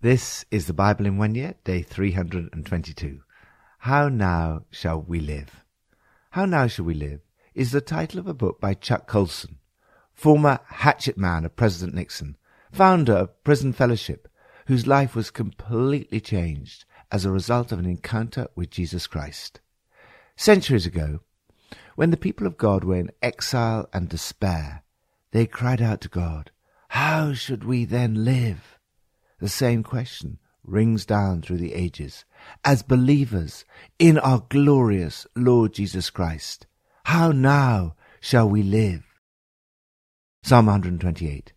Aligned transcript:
This 0.00 0.44
is 0.52 0.68
the 0.68 0.72
Bible 0.72 1.06
in 1.06 1.16
one 1.16 1.34
year, 1.34 1.56
day 1.64 1.82
322. 1.82 3.20
How 3.80 4.08
Now 4.08 4.62
Shall 4.70 5.02
We 5.02 5.18
Live? 5.18 5.64
How 6.30 6.44
Now 6.44 6.68
Shall 6.68 6.84
We 6.84 6.94
Live 6.94 7.22
is 7.52 7.72
the 7.72 7.80
title 7.80 8.20
of 8.20 8.28
a 8.28 8.32
book 8.32 8.60
by 8.60 8.74
Chuck 8.74 9.08
Colson, 9.08 9.58
former 10.14 10.60
hatchet 10.66 11.18
man 11.18 11.44
of 11.44 11.56
President 11.56 11.96
Nixon, 11.96 12.36
founder 12.70 13.12
of 13.12 13.42
Prison 13.42 13.72
Fellowship, 13.72 14.28
whose 14.68 14.86
life 14.86 15.16
was 15.16 15.32
completely 15.32 16.20
changed 16.20 16.84
as 17.10 17.24
a 17.24 17.32
result 17.32 17.72
of 17.72 17.80
an 17.80 17.86
encounter 17.86 18.46
with 18.54 18.70
Jesus 18.70 19.08
Christ. 19.08 19.60
Centuries 20.36 20.86
ago, 20.86 21.22
when 21.96 22.12
the 22.12 22.16
people 22.16 22.46
of 22.46 22.56
God 22.56 22.84
were 22.84 22.94
in 22.94 23.10
exile 23.20 23.88
and 23.92 24.08
despair, 24.08 24.84
they 25.32 25.44
cried 25.44 25.82
out 25.82 26.00
to 26.02 26.08
God, 26.08 26.52
How 26.90 27.32
should 27.32 27.64
we 27.64 27.84
then 27.84 28.24
live? 28.24 28.77
The 29.40 29.48
same 29.48 29.82
question 29.82 30.38
rings 30.64 31.06
down 31.06 31.42
through 31.42 31.58
the 31.58 31.74
ages. 31.74 32.24
As 32.64 32.82
believers 32.82 33.64
in 33.98 34.18
our 34.18 34.44
glorious 34.48 35.26
Lord 35.36 35.72
Jesus 35.72 36.10
Christ, 36.10 36.66
how 37.04 37.30
now 37.30 37.94
shall 38.20 38.48
we 38.48 38.62
live? 38.62 39.04
Psalm 40.42 40.66
128. 40.66 41.52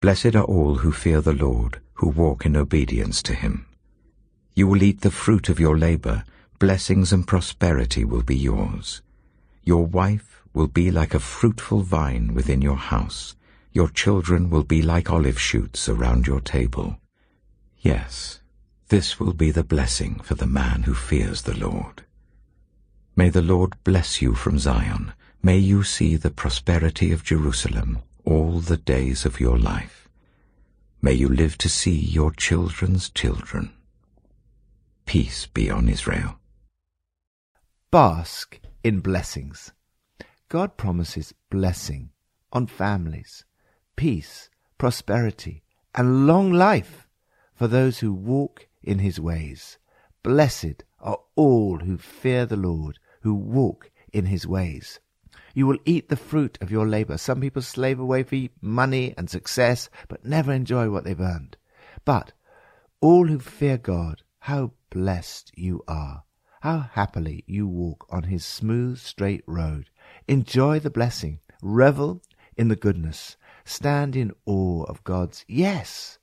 Blessed 0.00 0.34
are 0.34 0.44
all 0.44 0.76
who 0.76 0.92
fear 0.92 1.20
the 1.20 1.32
Lord, 1.32 1.80
who 1.94 2.08
walk 2.08 2.44
in 2.44 2.56
obedience 2.56 3.22
to 3.22 3.34
him. 3.34 3.66
You 4.54 4.66
will 4.66 4.82
eat 4.82 5.00
the 5.00 5.10
fruit 5.10 5.48
of 5.48 5.60
your 5.60 5.78
labor, 5.78 6.24
blessings 6.58 7.12
and 7.12 7.26
prosperity 7.26 8.04
will 8.04 8.22
be 8.22 8.36
yours. 8.36 9.02
Your 9.62 9.86
wife 9.86 10.42
will 10.52 10.68
be 10.68 10.90
like 10.90 11.14
a 11.14 11.20
fruitful 11.20 11.82
vine 11.82 12.34
within 12.34 12.60
your 12.60 12.76
house. 12.76 13.34
Your 13.72 13.88
children 13.88 14.50
will 14.50 14.62
be 14.62 14.82
like 14.82 15.10
olive 15.10 15.40
shoots 15.40 15.88
around 15.88 16.26
your 16.26 16.40
table. 16.40 16.98
Yes, 17.84 18.40
this 18.88 19.20
will 19.20 19.34
be 19.34 19.50
the 19.50 19.62
blessing 19.62 20.18
for 20.20 20.34
the 20.34 20.46
man 20.46 20.84
who 20.84 20.94
fears 20.94 21.42
the 21.42 21.54
Lord. 21.54 22.02
May 23.14 23.28
the 23.28 23.42
Lord 23.42 23.74
bless 23.84 24.22
you 24.22 24.34
from 24.34 24.58
Zion. 24.58 25.12
May 25.42 25.58
you 25.58 25.82
see 25.82 26.16
the 26.16 26.30
prosperity 26.30 27.12
of 27.12 27.22
Jerusalem 27.22 27.98
all 28.24 28.60
the 28.60 28.78
days 28.78 29.26
of 29.26 29.38
your 29.38 29.58
life. 29.58 30.08
May 31.02 31.12
you 31.12 31.28
live 31.28 31.58
to 31.58 31.68
see 31.68 31.94
your 31.94 32.30
children's 32.30 33.10
children. 33.10 33.70
Peace 35.04 35.44
be 35.44 35.70
on 35.70 35.86
Israel. 35.86 36.38
Bask 37.90 38.58
in 38.82 39.00
blessings. 39.00 39.72
God 40.48 40.78
promises 40.78 41.34
blessing 41.50 42.12
on 42.50 42.66
families, 42.66 43.44
peace, 43.94 44.48
prosperity, 44.78 45.62
and 45.94 46.26
long 46.26 46.50
life 46.50 47.03
for 47.54 47.68
those 47.68 48.00
who 48.00 48.12
walk 48.12 48.66
in 48.82 48.98
his 48.98 49.20
ways. 49.20 49.78
Blessed 50.22 50.84
are 51.00 51.18
all 51.36 51.78
who 51.78 51.98
fear 51.98 52.46
the 52.46 52.56
Lord, 52.56 52.98
who 53.22 53.34
walk 53.34 53.90
in 54.12 54.26
his 54.26 54.46
ways. 54.46 55.00
You 55.54 55.66
will 55.66 55.78
eat 55.84 56.08
the 56.08 56.16
fruit 56.16 56.58
of 56.60 56.70
your 56.70 56.86
labor. 56.86 57.16
Some 57.16 57.40
people 57.40 57.62
slave 57.62 58.00
away 58.00 58.22
for 58.22 58.36
money 58.60 59.14
and 59.16 59.30
success, 59.30 59.88
but 60.08 60.24
never 60.24 60.52
enjoy 60.52 60.90
what 60.90 61.04
they've 61.04 61.20
earned. 61.20 61.56
But 62.04 62.32
all 63.00 63.26
who 63.28 63.38
fear 63.38 63.78
God, 63.78 64.22
how 64.40 64.72
blessed 64.90 65.52
you 65.56 65.82
are. 65.86 66.24
How 66.62 66.78
happily 66.78 67.44
you 67.46 67.68
walk 67.68 68.06
on 68.08 68.22
his 68.24 68.44
smooth, 68.44 68.98
straight 68.98 69.44
road. 69.46 69.90
Enjoy 70.26 70.80
the 70.80 70.90
blessing. 70.90 71.40
Revel 71.60 72.22
in 72.56 72.68
the 72.68 72.76
goodness. 72.76 73.36
Stand 73.64 74.16
in 74.16 74.32
awe 74.46 74.84
of 74.84 75.04
God's 75.04 75.44
yes. 75.46 76.18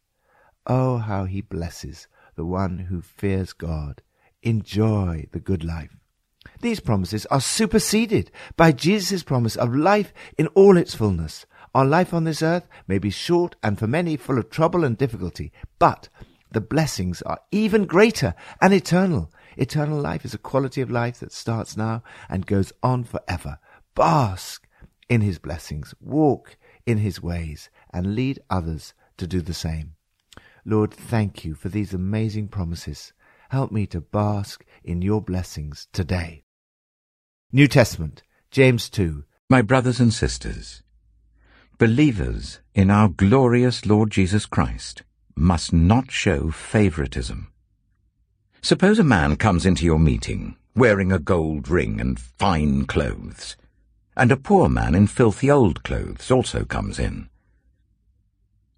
Oh, 0.67 0.97
how 0.97 1.25
he 1.25 1.41
blesses 1.41 2.07
the 2.35 2.45
one 2.45 2.79
who 2.79 3.01
fears 3.01 3.53
God. 3.53 4.01
Enjoy 4.43 5.25
the 5.31 5.39
good 5.39 5.63
life. 5.63 5.95
These 6.61 6.79
promises 6.79 7.25
are 7.27 7.41
superseded 7.41 8.31
by 8.55 8.71
Jesus' 8.71 9.23
promise 9.23 9.55
of 9.55 9.75
life 9.75 10.13
in 10.37 10.47
all 10.47 10.77
its 10.77 10.95
fullness. 10.95 11.45
Our 11.73 11.85
life 11.85 12.13
on 12.13 12.23
this 12.23 12.41
earth 12.41 12.67
may 12.87 12.97
be 12.97 13.09
short 13.09 13.55
and 13.63 13.77
for 13.77 13.87
many 13.87 14.17
full 14.17 14.37
of 14.37 14.49
trouble 14.49 14.83
and 14.83 14.97
difficulty, 14.97 15.51
but 15.79 16.09
the 16.51 16.61
blessings 16.61 17.21
are 17.23 17.39
even 17.51 17.85
greater 17.85 18.33
and 18.61 18.73
eternal. 18.73 19.31
Eternal 19.57 19.99
life 19.99 20.25
is 20.25 20.33
a 20.33 20.39
quality 20.39 20.81
of 20.81 20.91
life 20.91 21.19
that 21.19 21.31
starts 21.31 21.77
now 21.77 22.03
and 22.29 22.45
goes 22.45 22.73
on 22.83 23.03
forever. 23.03 23.59
Bask 23.95 24.67
in 25.09 25.21
his 25.21 25.39
blessings, 25.39 25.93
walk 25.99 26.57
in 26.85 26.97
his 26.97 27.21
ways, 27.21 27.69
and 27.93 28.15
lead 28.15 28.39
others 28.49 28.93
to 29.17 29.27
do 29.27 29.41
the 29.41 29.53
same. 29.53 29.95
Lord, 30.65 30.93
thank 30.93 31.43
you 31.43 31.55
for 31.55 31.69
these 31.69 31.93
amazing 31.93 32.49
promises. 32.49 33.13
Help 33.49 33.71
me 33.71 33.87
to 33.87 34.01
bask 34.01 34.63
in 34.83 35.01
your 35.01 35.21
blessings 35.21 35.87
today. 35.91 36.43
New 37.51 37.67
Testament, 37.67 38.23
James 38.51 38.89
2. 38.89 39.23
My 39.49 39.61
brothers 39.61 39.99
and 39.99 40.13
sisters, 40.13 40.83
believers 41.77 42.59
in 42.73 42.89
our 42.89 43.09
glorious 43.09 43.85
Lord 43.85 44.11
Jesus 44.11 44.45
Christ 44.45 45.03
must 45.35 45.73
not 45.73 46.11
show 46.11 46.51
favoritism. 46.51 47.51
Suppose 48.61 48.99
a 48.99 49.03
man 49.03 49.35
comes 49.35 49.65
into 49.65 49.83
your 49.83 49.99
meeting 49.99 50.55
wearing 50.75 51.11
a 51.11 51.19
gold 51.19 51.67
ring 51.67 51.99
and 51.99 52.19
fine 52.19 52.85
clothes, 52.85 53.57
and 54.15 54.31
a 54.31 54.37
poor 54.37 54.69
man 54.69 54.95
in 54.95 55.07
filthy 55.07 55.51
old 55.51 55.83
clothes 55.83 56.31
also 56.31 56.63
comes 56.63 56.99
in. 56.99 57.30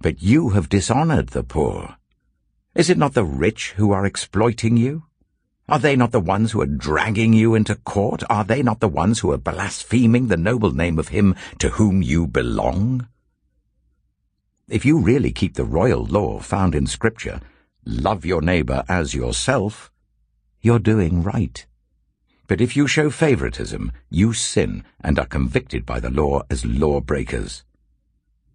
But 0.00 0.22
you 0.22 0.50
have 0.50 0.68
dishonored 0.68 1.28
the 1.28 1.42
poor. 1.42 1.96
Is 2.74 2.90
it 2.90 2.98
not 2.98 3.14
the 3.14 3.24
rich 3.24 3.72
who 3.76 3.92
are 3.92 4.04
exploiting 4.04 4.76
you? 4.76 5.04
Are 5.68 5.78
they 5.78 5.96
not 5.96 6.12
the 6.12 6.20
ones 6.20 6.52
who 6.52 6.60
are 6.60 6.66
dragging 6.66 7.32
you 7.32 7.54
into 7.54 7.74
court? 7.74 8.22
Are 8.28 8.44
they 8.44 8.62
not 8.62 8.80
the 8.80 8.88
ones 8.88 9.20
who 9.20 9.32
are 9.32 9.38
blaspheming 9.38 10.28
the 10.28 10.36
noble 10.36 10.72
name 10.72 10.98
of 10.98 11.08
him 11.08 11.34
to 11.58 11.70
whom 11.70 12.02
you 12.02 12.26
belong? 12.26 13.08
If 14.68 14.84
you 14.84 14.98
really 14.98 15.32
keep 15.32 15.54
the 15.54 15.64
royal 15.64 16.04
law 16.04 16.40
found 16.40 16.74
in 16.74 16.86
Scripture, 16.86 17.40
love 17.86 18.26
your 18.26 18.42
neighbor 18.42 18.84
as 18.88 19.14
yourself, 19.14 19.90
you're 20.60 20.78
doing 20.78 21.22
right. 21.22 21.66
But 22.46 22.60
if 22.60 22.76
you 22.76 22.86
show 22.86 23.08
favoritism, 23.08 23.92
you 24.10 24.32
sin 24.32 24.84
and 25.00 25.18
are 25.18 25.26
convicted 25.26 25.86
by 25.86 26.00
the 26.00 26.10
law 26.10 26.42
as 26.50 26.64
lawbreakers. 26.64 27.64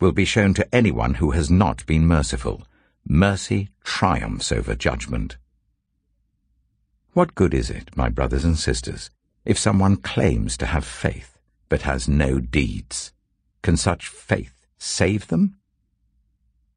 will 0.00 0.12
be 0.12 0.24
shown 0.24 0.54
to 0.54 0.74
anyone 0.74 1.14
who 1.14 1.30
has 1.30 1.50
not 1.50 1.84
been 1.86 2.06
merciful. 2.06 2.62
Mercy 3.06 3.70
triumphs 3.84 4.52
over 4.52 4.74
judgment. 4.74 5.36
What 7.12 7.34
good 7.34 7.54
is 7.54 7.70
it, 7.70 7.96
my 7.96 8.08
brothers 8.08 8.44
and 8.44 8.58
sisters, 8.58 9.10
if 9.44 9.58
someone 9.58 9.96
claims 9.96 10.56
to 10.58 10.66
have 10.66 10.84
faith, 10.84 11.38
but 11.68 11.82
has 11.82 12.08
no 12.08 12.38
deeds, 12.38 13.12
can 13.62 13.76
such 13.76 14.08
faith 14.08 14.66
save 14.76 15.28
them? 15.28 15.56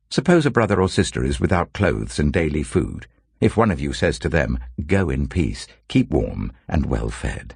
Suppose 0.09 0.45
a 0.45 0.51
brother 0.51 0.81
or 0.81 0.87
sister 0.87 1.23
is 1.23 1.39
without 1.39 1.73
clothes 1.73 2.19
and 2.19 2.31
daily 2.31 2.63
food. 2.63 3.07
If 3.41 3.57
one 3.57 3.69
of 3.69 3.79
you 3.79 3.93
says 3.93 4.17
to 4.19 4.29
them, 4.29 4.59
Go 4.85 5.09
in 5.09 5.27
peace, 5.27 5.67
keep 5.87 6.09
warm 6.09 6.51
and 6.67 6.85
well 6.85 7.09
fed, 7.09 7.55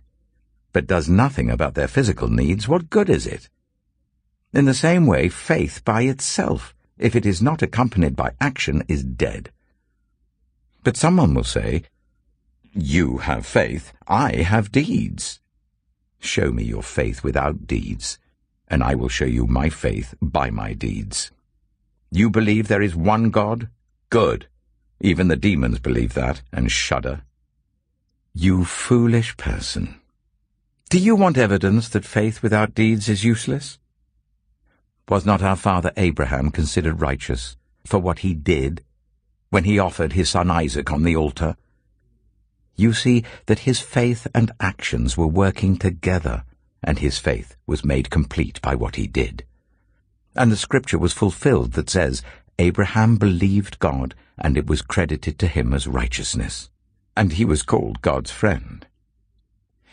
but 0.73 0.87
does 0.87 1.07
nothing 1.07 1.49
about 1.49 1.75
their 1.75 1.87
physical 1.87 2.27
needs, 2.27 2.67
what 2.67 2.89
good 2.89 3.09
is 3.09 3.25
it? 3.27 3.49
In 4.53 4.65
the 4.65 4.73
same 4.75 5.07
way, 5.07 5.29
faith 5.29 5.83
by 5.83 6.03
itself, 6.03 6.75
if 6.99 7.15
it 7.15 7.25
is 7.25 7.41
not 7.41 7.63
accompanied 7.63 8.15
by 8.15 8.33
action, 8.39 8.83
is 8.87 9.03
dead. 9.03 9.51
But 10.83 10.95
someone 10.95 11.33
will 11.33 11.43
say, 11.43 11.83
You 12.73 13.17
have 13.17 13.47
faith, 13.47 13.93
I 14.07 14.43
have 14.43 14.71
deeds. 14.71 15.39
Show 16.19 16.51
me 16.51 16.63
your 16.63 16.83
faith 16.83 17.23
without 17.23 17.65
deeds, 17.65 18.19
and 18.67 18.83
I 18.83 18.93
will 18.93 19.09
show 19.09 19.25
you 19.25 19.47
my 19.47 19.69
faith 19.69 20.13
by 20.21 20.51
my 20.51 20.73
deeds. 20.73 21.31
You 22.11 22.29
believe 22.29 22.67
there 22.67 22.81
is 22.81 22.95
one 22.95 23.31
God? 23.31 23.69
Good. 24.11 24.47
Even 25.01 25.29
the 25.29 25.35
demons 25.35 25.79
believe 25.79 26.13
that 26.13 26.43
and 26.51 26.71
shudder. 26.71 27.23
You 28.35 28.65
foolish 28.65 29.35
person. 29.35 29.99
Do 30.91 30.99
you 30.99 31.15
want 31.15 31.39
evidence 31.39 31.89
that 31.89 32.05
faith 32.05 32.43
without 32.43 32.75
deeds 32.75 33.09
is 33.09 33.23
useless? 33.23 33.79
Was 35.09 35.25
not 35.25 35.43
our 35.43 35.57
father 35.57 35.91
Abraham 35.97 36.49
considered 36.49 37.01
righteous 37.01 37.57
for 37.85 37.99
what 37.99 38.19
he 38.19 38.33
did 38.33 38.83
when 39.49 39.65
he 39.65 39.77
offered 39.77 40.13
his 40.13 40.29
son 40.29 40.49
Isaac 40.49 40.91
on 40.91 41.03
the 41.03 41.15
altar? 41.15 41.57
You 42.77 42.93
see 42.93 43.25
that 43.47 43.59
his 43.59 43.81
faith 43.81 44.27
and 44.33 44.51
actions 44.61 45.17
were 45.17 45.27
working 45.27 45.77
together, 45.77 46.45
and 46.81 46.99
his 46.99 47.19
faith 47.19 47.57
was 47.67 47.83
made 47.83 48.09
complete 48.09 48.61
by 48.61 48.75
what 48.75 48.95
he 48.95 49.05
did. 49.05 49.45
And 50.35 50.49
the 50.49 50.57
scripture 50.57 50.97
was 50.97 51.11
fulfilled 51.11 51.73
that 51.73 51.89
says, 51.89 52.23
Abraham 52.57 53.17
believed 53.17 53.79
God, 53.79 54.15
and 54.37 54.57
it 54.57 54.67
was 54.67 54.81
credited 54.81 55.37
to 55.39 55.47
him 55.47 55.73
as 55.73 55.85
righteousness. 55.85 56.69
And 57.15 57.33
he 57.33 57.43
was 57.43 57.61
called 57.61 58.01
God's 58.01 58.31
friend. 58.31 58.87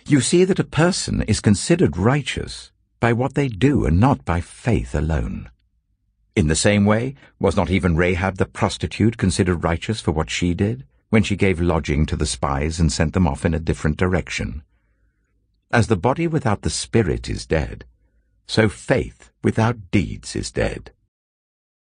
You 0.07 0.21
see 0.21 0.45
that 0.45 0.61
a 0.61 0.65
person 0.65 1.23
is 1.23 1.41
considered 1.41 1.97
righteous 1.97 2.71
by 3.01 3.13
what 3.13 3.35
they 3.35 3.49
do 3.49 3.87
and 3.87 3.99
not 3.99 4.25
by 4.25 4.41
faith 4.41 4.95
alone. 4.95 5.51
In 6.37 6.47
the 6.47 6.55
same 6.55 6.85
way, 6.85 7.15
was 7.41 7.57
not 7.57 7.71
even 7.71 7.97
Rahab 7.97 8.37
the 8.37 8.47
prostitute 8.47 9.17
considered 9.17 9.65
righteous 9.65 10.01
for 10.01 10.13
what 10.13 10.31
she 10.31 10.55
did, 10.55 10.87
when 11.09 11.23
she 11.23 11.35
gave 11.35 11.61
lodging 11.61 12.07
to 12.07 12.17
the 12.17 12.27
spies 12.27 12.79
and 12.79 12.93
sent 12.93 13.15
them 13.15 13.27
off 13.27 13.45
in 13.45 13.53
a 13.53 13.59
different 13.59 13.97
direction? 13.97 14.63
As 15.73 15.89
the 15.89 15.97
body 15.97 16.27
without 16.27 16.63
the 16.63 16.71
spirit 16.71 17.29
is 17.29 17.47
dead, 17.47 17.85
so 18.47 18.69
faith 18.69 19.33
without 19.43 19.91
deeds 19.91 20.37
is 20.37 20.53
dead. 20.53 20.93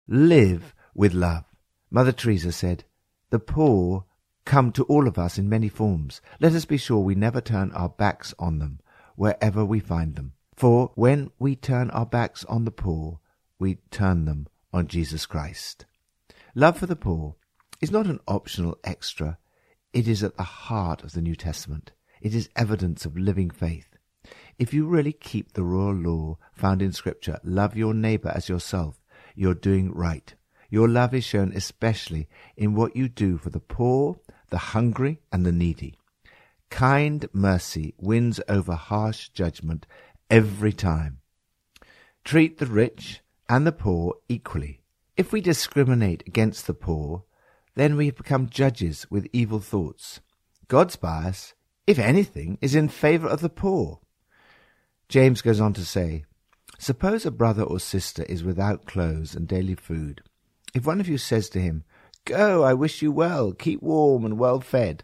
Live 0.07 0.75
with 0.93 1.13
love. 1.13 1.45
Mother 1.89 2.11
Teresa 2.11 2.51
said, 2.51 2.83
The 3.29 3.39
poor 3.39 4.05
come 4.45 4.71
to 4.71 4.83
all 4.85 5.07
of 5.07 5.17
us 5.17 5.37
in 5.37 5.49
many 5.49 5.69
forms. 5.69 6.21
Let 6.39 6.53
us 6.53 6.65
be 6.65 6.77
sure 6.77 6.99
we 6.99 7.15
never 7.15 7.41
turn 7.41 7.71
our 7.71 7.89
backs 7.89 8.33
on 8.39 8.59
them, 8.59 8.79
wherever 9.15 9.65
we 9.65 9.79
find 9.79 10.15
them. 10.15 10.33
For 10.57 10.91
when 10.95 11.29
we 11.37 11.55
turn 11.55 11.91
our 11.91 12.07
backs 12.07 12.43
on 12.45 12.65
the 12.65 12.71
poor, 12.71 13.19
we 13.59 13.75
turn 13.91 14.25
them 14.25 14.47
on 14.73 14.87
Jesus 14.87 15.27
Christ. 15.27 15.85
Love 16.55 16.79
for 16.79 16.87
the 16.87 16.95
poor 16.95 17.35
is 17.79 17.91
not 17.91 18.07
an 18.07 18.19
optional 18.27 18.75
extra. 18.83 19.37
It 19.93 20.07
is 20.07 20.23
at 20.23 20.35
the 20.35 20.41
heart 20.41 21.03
of 21.03 21.11
the 21.11 21.21
New 21.21 21.35
Testament. 21.35 21.91
It 22.21 22.33
is 22.33 22.49
evidence 22.55 23.05
of 23.05 23.15
living 23.15 23.51
faith. 23.51 23.97
If 24.57 24.73
you 24.73 24.87
really 24.87 25.13
keep 25.13 25.53
the 25.53 25.61
royal 25.63 25.93
law 25.93 26.37
found 26.53 26.81
in 26.81 26.91
Scripture, 26.91 27.37
love 27.43 27.77
your 27.77 27.93
neighbor 27.93 28.31
as 28.33 28.49
yourself, 28.49 28.99
you're 29.35 29.53
doing 29.53 29.93
right. 29.93 30.33
Your 30.71 30.89
love 30.89 31.13
is 31.13 31.23
shown 31.23 31.51
especially 31.53 32.27
in 32.55 32.73
what 32.73 32.95
you 32.95 33.09
do 33.09 33.37
for 33.37 33.51
the 33.51 33.59
poor, 33.59 34.19
the 34.49 34.57
hungry, 34.57 35.19
and 35.31 35.45
the 35.45 35.51
needy. 35.51 35.99
Kind 36.69 37.29
mercy 37.31 37.93
wins 37.97 38.41
over 38.49 38.73
harsh 38.73 39.29
judgment 39.29 39.87
every 40.29 40.73
time. 40.73 41.19
Treat 42.23 42.57
the 42.57 42.65
rich 42.65 43.21
and 43.49 43.65
the 43.65 43.71
poor 43.71 44.15
equally. 44.27 44.81
If 45.15 45.31
we 45.31 45.41
discriminate 45.41 46.23
against 46.27 46.67
the 46.67 46.73
poor, 46.73 47.23
then 47.75 47.95
we 47.95 48.11
become 48.11 48.49
judges 48.49 49.05
with 49.09 49.27
evil 49.31 49.59
thoughts. 49.59 50.19
God's 50.67 50.95
bias, 50.95 51.53
if 51.85 51.97
anything, 51.97 52.57
is 52.61 52.75
in 52.75 52.89
favor 52.89 53.27
of 53.27 53.41
the 53.41 53.49
poor. 53.49 53.99
James 55.09 55.41
goes 55.41 55.61
on 55.61 55.73
to 55.73 55.85
say, 55.85 56.25
Suppose 56.79 57.25
a 57.25 57.31
brother 57.31 57.63
or 57.63 57.79
sister 57.79 58.23
is 58.23 58.43
without 58.43 58.85
clothes 58.85 59.35
and 59.35 59.47
daily 59.47 59.75
food. 59.75 60.21
If 60.73 60.85
one 60.85 60.99
of 60.99 61.07
you 61.07 61.17
says 61.17 61.49
to 61.49 61.59
him, 61.59 61.83
Go, 62.25 62.63
I 62.63 62.73
wish 62.73 63.01
you 63.01 63.11
well, 63.11 63.53
keep 63.53 63.81
warm 63.81 64.25
and 64.25 64.37
well 64.37 64.59
fed, 64.59 65.03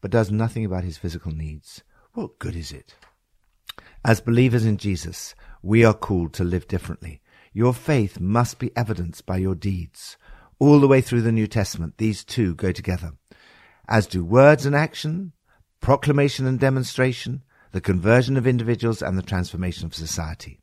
but 0.00 0.12
does 0.12 0.30
nothing 0.30 0.64
about 0.64 0.84
his 0.84 0.98
physical 0.98 1.32
needs, 1.32 1.82
what 2.14 2.38
good 2.38 2.54
is 2.54 2.70
it? 2.70 2.94
As 4.02 4.22
believers 4.22 4.64
in 4.64 4.78
Jesus, 4.78 5.34
we 5.62 5.84
are 5.84 5.92
called 5.92 6.32
to 6.34 6.44
live 6.44 6.66
differently. 6.66 7.20
Your 7.52 7.74
faith 7.74 8.18
must 8.18 8.58
be 8.58 8.74
evidenced 8.74 9.26
by 9.26 9.36
your 9.36 9.54
deeds. 9.54 10.16
All 10.58 10.80
the 10.80 10.88
way 10.88 11.02
through 11.02 11.20
the 11.20 11.32
New 11.32 11.46
Testament, 11.46 11.98
these 11.98 12.24
two 12.24 12.54
go 12.54 12.72
together, 12.72 13.12
as 13.86 14.06
do 14.06 14.24
words 14.24 14.64
and 14.64 14.74
action, 14.74 15.32
proclamation 15.80 16.46
and 16.46 16.58
demonstration, 16.58 17.42
the 17.72 17.80
conversion 17.82 18.38
of 18.38 18.46
individuals, 18.46 19.02
and 19.02 19.18
the 19.18 19.22
transformation 19.22 19.84
of 19.84 19.94
society. 19.94 20.60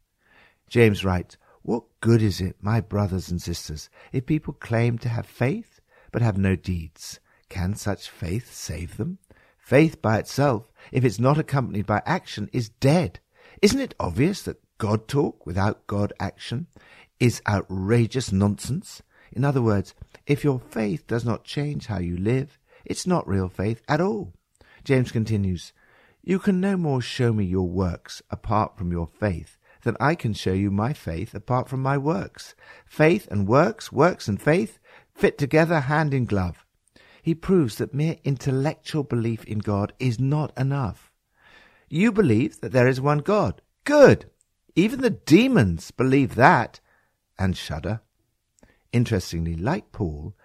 James 0.68 1.06
writes, 1.06 1.38
What 1.62 1.84
good 2.02 2.24
is 2.24 2.42
it, 2.42 2.56
my 2.60 2.82
brothers 2.82 3.30
and 3.30 3.40
sisters, 3.40 3.88
if 4.12 4.26
people 4.26 4.54
claim 4.54 4.98
to 5.00 5.10
have 5.10 5.28
faith 5.28 5.80
but 6.12 6.24
have 6.24 6.40
no 6.40 6.56
deeds? 6.56 7.20
Can 7.50 7.76
such 7.76 8.10
faith 8.10 8.52
save 8.52 8.98
them? 8.98 9.20
Faith 9.60 10.02
by 10.02 10.18
itself, 10.18 10.72
if 10.92 11.06
it's 11.06 11.20
not 11.20 11.38
accompanied 11.38 11.86
by 11.86 12.02
action, 12.04 12.50
is 12.52 12.70
dead. 12.70 13.20
Isn't 13.62 13.80
it 13.80 13.96
obvious 14.00 14.44
that 14.44 14.62
God 14.78 15.08
talk 15.08 15.46
without 15.46 15.88
God 15.88 16.14
action 16.20 16.68
is 17.20 17.42
outrageous 17.48 18.32
nonsense? 18.32 19.02
In 19.32 19.44
other 19.44 19.62
words, 19.62 19.96
if 20.28 20.44
your 20.44 20.60
faith 20.60 21.08
does 21.08 21.26
not 21.26 21.44
change 21.44 21.88
how 21.88 21.98
you 21.98 22.18
live, 22.18 22.60
it's 22.86 23.08
not 23.08 23.28
real 23.28 23.50
faith 23.50 23.82
at 23.88 24.00
all. 24.00 24.34
James 24.84 25.12
continues, 25.12 25.74
You 26.22 26.38
can 26.38 26.62
no 26.62 26.78
more 26.78 27.02
show 27.02 27.34
me 27.34 27.46
your 27.46 27.68
works 27.68 28.22
apart 28.30 28.78
from 28.78 28.92
your 28.92 29.08
faith 29.08 29.58
than 29.82 29.98
I 30.00 30.16
can 30.16 30.34
show 30.34 30.54
you 30.54 30.70
my 30.70 30.94
faith 30.94 31.34
apart 31.34 31.68
from 31.68 31.82
my 31.82 31.98
works. 31.98 32.56
Faith 32.86 33.28
and 33.32 33.48
works, 33.48 33.92
works 33.92 34.28
and 34.28 34.40
faith 34.42 34.80
fit 35.16 35.38
together 35.38 35.82
hand 35.82 36.14
in 36.14 36.26
glove. 36.26 36.66
He 37.22 37.34
proves 37.34 37.78
that 37.78 37.94
mere 37.94 38.18
intellectual 38.24 39.04
belief 39.04 39.44
in 39.46 39.60
God 39.60 39.94
is 40.00 40.20
not 40.20 40.58
enough. 40.58 41.07
You 41.90 42.12
believe 42.12 42.60
that 42.60 42.74
there 42.74 42.88
is 42.88 43.00
one 43.00 43.20
God. 43.20 43.62
Good. 43.86 44.30
Even 44.76 45.02
the 45.02 45.10
demons 45.10 45.92
believe 45.92 46.36
that 46.36 46.80
and 47.40 47.56
shudder. 47.56 48.02
Interestingly, 48.92 49.56
like 49.56 49.92
Paul, 49.92 50.36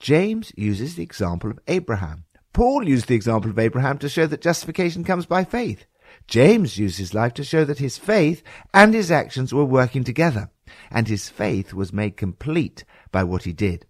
James 0.00 0.52
uses 0.56 0.96
the 0.96 1.02
example 1.02 1.50
of 1.50 1.58
Abraham. 1.68 2.24
Paul 2.52 2.88
used 2.88 3.08
the 3.08 3.14
example 3.14 3.50
of 3.50 3.58
Abraham 3.58 3.98
to 3.98 4.08
show 4.08 4.26
that 4.26 4.40
justification 4.40 5.04
comes 5.04 5.26
by 5.26 5.44
faith. 5.44 5.84
James 6.26 6.78
used 6.78 6.98
his 6.98 7.12
life 7.12 7.34
to 7.34 7.44
show 7.44 7.64
that 7.64 7.78
his 7.78 7.98
faith 7.98 8.42
and 8.72 8.94
his 8.94 9.10
actions 9.10 9.52
were 9.52 9.64
working 9.64 10.04
together, 10.04 10.50
and 10.90 11.08
his 11.08 11.28
faith 11.28 11.74
was 11.74 11.92
made 11.92 12.16
complete 12.16 12.84
by 13.12 13.22
what 13.22 13.42
he 13.42 13.52
did. 13.52 13.86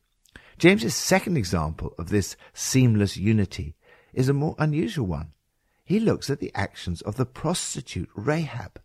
James's 0.58 0.94
second 0.94 1.36
example 1.36 1.94
of 1.98 2.08
this 2.08 2.36
seamless 2.52 3.16
unity 3.16 3.76
is 4.12 4.28
a 4.28 4.32
more 4.32 4.56
unusual 4.58 5.06
one 5.06 5.32
he 5.87 6.00
looks 6.00 6.28
at 6.28 6.40
the 6.40 6.52
actions 6.55 7.00
of 7.00 7.16
the 7.16 7.25
prostitute 7.25 8.11
Rahab. 8.14 8.81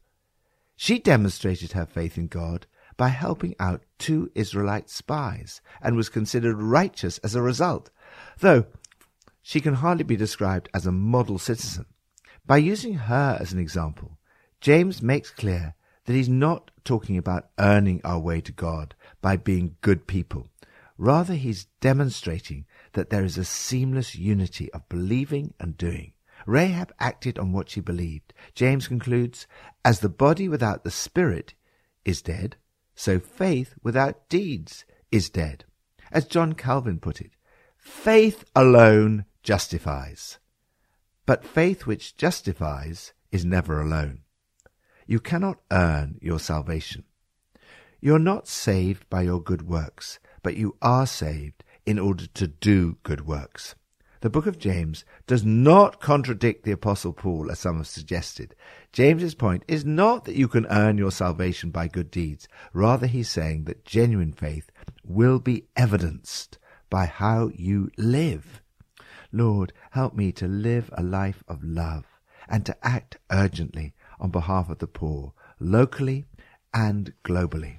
She 0.76 1.00
demonstrated 1.00 1.74
her 1.74 1.86
faith 1.86 2.18
in 2.18 2.28
God 2.28 2.68
by 2.96 3.10
helping 3.10 3.56
out 3.60 3.84
two 3.98 4.32
Israelite 4.36 4.90
spies 4.90 5.62
and 5.82 5.96
was 5.96 6.10
considered 6.10 6.62
righteous 6.62 7.18
as 7.20 7.34
a 7.34 7.42
result, 7.42 7.90
though 8.40 8.66
she 9.42 9.60
can 9.60 9.74
hardly 9.74 10.04
be 10.04 10.16
described 10.16 10.70
as 10.74 10.86
a 10.86 10.92
model 10.92 11.40
citizen. 11.40 11.88
By 12.46 12.58
using 12.58 12.94
her 12.94 13.38
as 13.40 13.52
an 13.52 13.60
example, 13.60 14.20
James 14.60 15.02
makes 15.02 15.32
clear 15.32 15.74
that 16.06 16.14
he's 16.14 16.30
not 16.30 16.70
talking 16.84 17.18
about 17.18 17.50
earning 17.60 18.02
our 18.04 18.20
way 18.20 18.42
to 18.42 18.52
God 18.52 18.94
by 19.22 19.38
being 19.38 19.78
good 19.82 20.06
people. 20.06 20.50
Rather, 20.98 21.34
he's 21.34 21.66
demonstrating 21.80 22.66
that 22.94 23.10
there 23.10 23.24
is 23.24 23.40
a 23.40 23.46
seamless 23.46 24.16
unity 24.16 24.72
of 24.72 24.88
believing 24.88 25.56
and 25.60 25.76
doing. 25.76 26.14
Rahab 26.46 26.94
acted 27.00 27.38
on 27.38 27.52
what 27.52 27.70
she 27.70 27.80
believed. 27.82 28.34
James 28.56 28.88
concludes, 28.88 29.48
As 29.84 30.00
the 30.00 30.10
body 30.10 30.48
without 30.48 30.84
the 30.84 30.92
spirit 30.92 31.54
is 32.06 32.22
dead, 32.22 32.56
so 32.96 33.20
faith 33.20 33.74
without 33.84 34.30
deeds 34.30 34.86
is 35.12 35.30
dead. 35.30 35.66
As 36.12 36.26
John 36.26 36.54
Calvin 36.54 37.00
put 37.00 37.22
it, 37.22 37.32
faith 37.78 38.44
alone 38.56 39.26
justifies. 39.44 40.40
But 41.26 41.46
faith 41.46 41.86
which 41.86 42.18
justifies 42.18 43.14
is 43.32 43.46
never 43.46 43.80
alone. 43.80 44.22
You 45.08 45.20
cannot 45.20 45.62
earn 45.72 46.18
your 46.22 46.40
salvation. 46.40 47.06
You're 48.00 48.20
not 48.20 48.48
saved 48.48 49.10
by 49.10 49.22
your 49.22 49.42
good 49.42 49.62
works, 49.68 50.20
but 50.42 50.58
you 50.58 50.76
are 50.82 51.06
saved 51.06 51.64
in 51.86 52.00
order 52.00 52.28
to 52.28 52.48
do 52.48 52.98
good 53.04 53.26
works. 53.26 53.76
The 54.22 54.30
book 54.30 54.46
of 54.46 54.60
James 54.60 55.04
does 55.26 55.44
not 55.44 56.00
contradict 56.00 56.64
the 56.64 56.72
apostle 56.72 57.12
Paul 57.12 57.50
as 57.50 57.58
some 57.58 57.78
have 57.78 57.88
suggested. 57.88 58.56
James's 58.94 59.34
point 59.34 59.64
is 59.68 59.84
not 59.84 60.26
that 60.26 60.36
you 60.36 60.48
can 60.48 60.68
earn 60.68 61.00
your 61.00 61.12
salvation 61.12 61.72
by 61.72 61.88
good 61.88 62.12
deeds. 62.12 62.48
Rather, 62.72 63.08
he's 63.08 63.30
saying 63.30 63.64
that 63.64 63.84
genuine 63.84 64.32
faith 64.32 64.70
will 65.04 65.40
be 65.40 65.66
evidenced 65.76 66.60
by 66.92 67.06
how 67.06 67.50
you 67.56 67.90
live. 67.98 68.62
Lord, 69.32 69.74
help 69.92 70.14
me 70.14 70.32
to 70.34 70.48
live 70.48 70.92
a 70.94 71.02
life 71.02 71.44
of 71.48 71.64
love 71.64 72.06
and 72.48 72.64
to 72.68 72.78
act 72.86 73.18
urgently 73.32 73.96
on 74.20 74.30
behalf 74.30 74.70
of 74.70 74.78
the 74.78 74.88
poor, 74.88 75.34
locally 75.60 76.26
and 76.74 77.14
globally. 77.24 77.78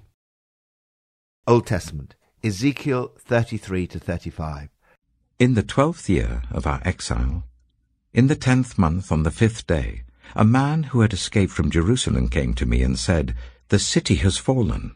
Old 1.46 1.68
Testament, 1.68 2.16
Ezekiel 2.42 3.12
33 3.16 3.87
to 3.87 4.00
35. 4.00 4.70
In 5.42 5.54
the 5.54 5.64
twelfth 5.64 6.08
year 6.08 6.44
of 6.52 6.68
our 6.68 6.80
exile, 6.84 7.42
in 8.14 8.28
the 8.28 8.37
tenth 8.37 8.78
month 8.78 9.11
on 9.11 9.25
the 9.25 9.30
fifth 9.32 9.66
day, 9.66 10.04
a 10.37 10.44
man 10.44 10.84
who 10.84 11.00
had 11.00 11.12
escaped 11.12 11.52
from 11.52 11.68
Jerusalem 11.68 12.28
came 12.28 12.54
to 12.54 12.64
me 12.64 12.80
and 12.84 12.96
said, 12.96 13.34
The 13.66 13.80
city 13.80 14.14
has 14.22 14.37
fallen. 14.37 14.94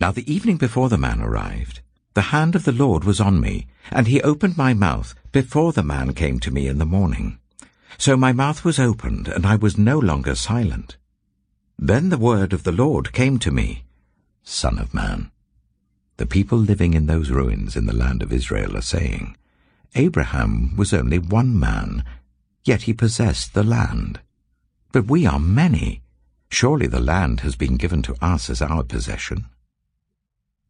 Now 0.00 0.10
the 0.10 0.24
evening 0.32 0.56
before 0.56 0.88
the 0.88 0.96
man 0.96 1.20
arrived, 1.20 1.82
the 2.14 2.32
hand 2.32 2.56
of 2.56 2.64
the 2.64 2.72
Lord 2.72 3.04
was 3.04 3.20
on 3.20 3.42
me, 3.42 3.66
and 3.90 4.06
he 4.06 4.22
opened 4.22 4.56
my 4.56 4.72
mouth 4.72 5.14
before 5.32 5.74
the 5.74 5.82
man 5.82 6.14
came 6.14 6.40
to 6.40 6.50
me 6.50 6.66
in 6.66 6.78
the 6.78 6.86
morning. 6.86 7.40
So 7.98 8.16
my 8.16 8.32
mouth 8.32 8.64
was 8.64 8.78
opened, 8.78 9.28
and 9.28 9.44
I 9.44 9.56
was 9.56 9.76
no 9.76 9.98
longer 9.98 10.34
silent. 10.34 10.96
Then 11.78 12.08
the 12.08 12.16
word 12.16 12.54
of 12.54 12.62
the 12.62 12.72
Lord 12.72 13.12
came 13.12 13.38
to 13.40 13.50
me, 13.50 13.84
Son 14.44 14.78
of 14.78 14.94
man, 14.94 15.30
the 16.20 16.26
people 16.26 16.58
living 16.58 16.92
in 16.92 17.06
those 17.06 17.30
ruins 17.30 17.74
in 17.76 17.86
the 17.86 17.96
land 17.96 18.22
of 18.22 18.30
Israel 18.30 18.76
are 18.76 18.82
saying, 18.82 19.34
Abraham 19.94 20.76
was 20.76 20.92
only 20.92 21.18
one 21.18 21.58
man, 21.58 22.04
yet 22.62 22.82
he 22.82 22.92
possessed 22.92 23.54
the 23.54 23.64
land. 23.64 24.20
But 24.92 25.06
we 25.06 25.24
are 25.24 25.40
many. 25.40 26.02
Surely 26.50 26.86
the 26.86 27.00
land 27.00 27.40
has 27.40 27.56
been 27.56 27.78
given 27.78 28.02
to 28.02 28.14
us 28.20 28.50
as 28.50 28.60
our 28.60 28.82
possession. 28.82 29.46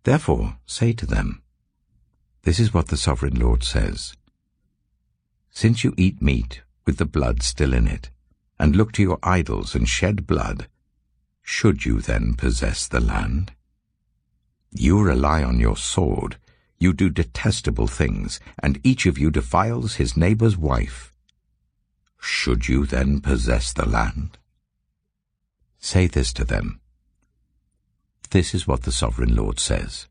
Therefore 0.05 0.59
say 0.67 0.93
to 0.93 1.05
them, 1.05 1.43
This 2.43 2.61
is 2.61 2.73
what 2.73 2.87
the 2.87 2.97
sovereign 2.97 3.35
Lord 3.35 3.65
says. 3.65 4.15
Since 5.51 5.83
you 5.83 5.95
eat 5.97 6.23
meat 6.23 6.63
with 6.87 6.99
the 6.99 7.07
blood 7.07 7.43
still 7.43 7.75
in 7.75 7.89
it, 7.89 8.11
and 8.57 8.77
look 8.77 8.93
to 8.93 9.03
your 9.03 9.19
idols 9.25 9.75
and 9.75 9.89
shed 9.89 10.29
blood, 10.29 10.69
should 11.43 11.85
you 11.85 12.01
then 12.01 12.35
possess 12.35 12.87
the 12.87 13.01
land? 13.01 13.51
You 14.73 15.03
rely 15.03 15.43
on 15.43 15.59
your 15.59 15.77
sword, 15.77 16.37
you 16.79 16.93
do 16.93 17.11
detestable 17.11 17.89
things, 17.89 18.41
and 18.63 18.81
each 18.85 19.05
of 19.05 19.19
you 19.19 19.31
defiles 19.31 19.97
his 19.97 20.17
neighbor's 20.17 20.57
wife. 20.57 21.13
Should 22.21 22.69
you 22.69 22.87
then 22.87 23.21
possess 23.21 23.73
the 23.73 23.89
land? 23.89 24.39
Say 25.79 26.07
this 26.07 26.33
to 26.35 26.45
them. 26.45 26.81
This 28.31 28.55
is 28.55 28.67
what 28.67 28.83
the 28.83 28.93
Sovereign 28.93 29.35
Lord 29.35 29.59
says. 29.59 30.07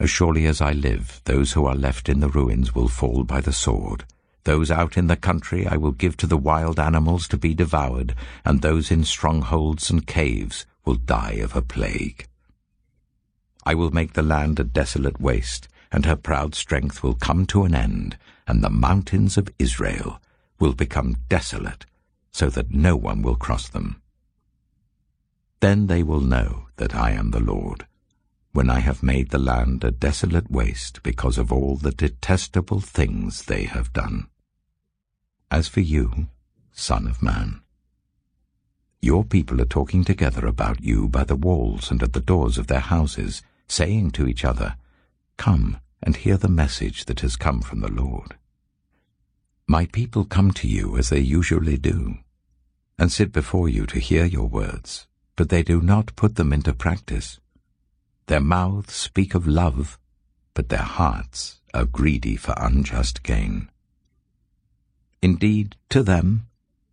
As 0.00 0.10
surely 0.10 0.46
as 0.46 0.60
I 0.60 0.72
live, 0.72 1.20
those 1.24 1.52
who 1.52 1.66
are 1.66 1.74
left 1.74 2.08
in 2.08 2.20
the 2.20 2.30
ruins 2.30 2.74
will 2.74 2.88
fall 2.88 3.22
by 3.22 3.40
the 3.40 3.52
sword. 3.52 4.04
Those 4.44 4.70
out 4.70 4.96
in 4.96 5.06
the 5.06 5.16
country 5.16 5.66
I 5.66 5.76
will 5.76 5.92
give 5.92 6.16
to 6.16 6.26
the 6.26 6.38
wild 6.38 6.80
animals 6.80 7.28
to 7.28 7.36
be 7.36 7.54
devoured, 7.54 8.14
and 8.44 8.60
those 8.60 8.90
in 8.90 9.04
strongholds 9.04 9.90
and 9.90 10.06
caves 10.06 10.64
will 10.84 10.94
die 10.94 11.38
of 11.42 11.54
a 11.54 11.62
plague. 11.62 12.26
I 13.64 13.74
will 13.74 13.90
make 13.90 14.14
the 14.14 14.22
land 14.22 14.58
a 14.58 14.64
desolate 14.64 15.20
waste, 15.20 15.68
and 15.92 16.06
her 16.06 16.16
proud 16.16 16.54
strength 16.54 17.02
will 17.02 17.14
come 17.14 17.46
to 17.46 17.64
an 17.64 17.74
end, 17.74 18.16
and 18.46 18.62
the 18.62 18.70
mountains 18.70 19.36
of 19.36 19.52
Israel 19.58 20.20
will 20.58 20.72
become 20.72 21.16
desolate, 21.28 21.86
so 22.32 22.48
that 22.50 22.70
no 22.70 22.96
one 22.96 23.22
will 23.22 23.36
cross 23.36 23.68
them. 23.68 24.00
Then 25.60 25.88
they 25.88 26.02
will 26.02 26.20
know 26.20 26.68
that 26.76 26.94
I 26.94 27.10
am 27.10 27.30
the 27.30 27.40
Lord, 27.40 27.86
when 28.52 28.70
I 28.70 28.80
have 28.80 29.02
made 29.02 29.30
the 29.30 29.38
land 29.38 29.84
a 29.84 29.90
desolate 29.90 30.50
waste 30.50 31.02
because 31.02 31.38
of 31.38 31.52
all 31.52 31.76
the 31.76 31.92
detestable 31.92 32.80
things 32.80 33.42
they 33.42 33.64
have 33.64 33.92
done. 33.92 34.28
As 35.50 35.68
for 35.68 35.80
you, 35.80 36.28
Son 36.72 37.06
of 37.06 37.22
Man, 37.22 37.60
your 39.02 39.24
people 39.24 39.60
are 39.60 39.66
talking 39.66 40.04
together 40.04 40.46
about 40.46 40.82
you 40.82 41.08
by 41.08 41.24
the 41.24 41.36
walls 41.36 41.90
and 41.90 42.02
at 42.02 42.12
the 42.12 42.20
doors 42.20 42.58
of 42.58 42.66
their 42.66 42.80
houses, 42.80 43.42
saying 43.70 44.10
to 44.10 44.26
each 44.26 44.44
other, 44.44 44.74
Come 45.36 45.78
and 46.02 46.16
hear 46.16 46.36
the 46.36 46.48
message 46.48 47.04
that 47.04 47.20
has 47.20 47.36
come 47.36 47.60
from 47.60 47.80
the 47.80 47.90
Lord. 47.90 48.36
My 49.66 49.86
people 49.86 50.24
come 50.24 50.50
to 50.52 50.66
you 50.66 50.98
as 50.98 51.10
they 51.10 51.20
usually 51.20 51.76
do, 51.76 52.16
and 52.98 53.12
sit 53.12 53.32
before 53.32 53.68
you 53.68 53.86
to 53.86 54.00
hear 54.00 54.24
your 54.24 54.48
words, 54.48 55.06
but 55.36 55.48
they 55.48 55.62
do 55.62 55.80
not 55.80 56.16
put 56.16 56.34
them 56.34 56.52
into 56.52 56.74
practice. 56.74 57.38
Their 58.26 58.40
mouths 58.40 58.92
speak 58.92 59.34
of 59.34 59.46
love, 59.46 59.98
but 60.54 60.68
their 60.68 60.78
hearts 60.80 61.60
are 61.72 61.84
greedy 61.84 62.36
for 62.36 62.54
unjust 62.56 63.22
gain. 63.22 63.70
Indeed, 65.22 65.76
to 65.90 66.02
them, 66.02 66.46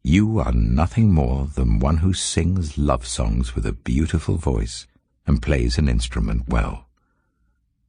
you 0.04 0.40
are 0.40 0.52
nothing 0.52 1.12
more 1.12 1.48
than 1.48 1.80
one 1.80 1.98
who 1.98 2.14
sings 2.14 2.78
love 2.78 3.08
songs 3.08 3.56
with 3.56 3.66
a 3.66 3.74
beautiful 3.74 4.38
voice 4.38 4.86
and 5.28 5.42
plays 5.42 5.78
an 5.78 5.90
instrument 5.90 6.48
well. 6.48 6.88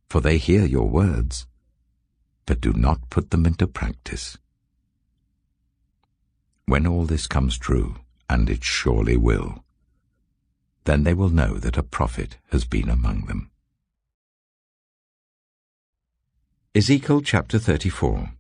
For 0.09 0.21
they 0.21 0.37
hear 0.39 0.67
your 0.67 0.89
words, 0.89 1.47
but 2.45 2.61
do 2.61 2.73
not 2.73 3.09
put 3.11 3.31
them 3.31 3.47
into 3.47 3.67
practice. 3.67 4.37
When 6.67 6.87
all 6.87 7.05
this 7.05 7.27
comes 7.27 7.57
true, 7.57 7.97
and 8.29 8.51
it 8.51 8.65
surely 8.65 9.17
will, 9.17 9.65
then 10.85 11.05
they 11.05 11.15
will 11.15 11.31
know 11.31 11.55
that 11.55 11.79
a 11.79 11.83
prophet 11.83 12.37
has 12.51 12.65
been 12.65 12.89
among 12.91 13.27
them. 13.27 13.51
Ezekiel 16.75 17.23
chapter 17.23 17.59
34 17.59 18.31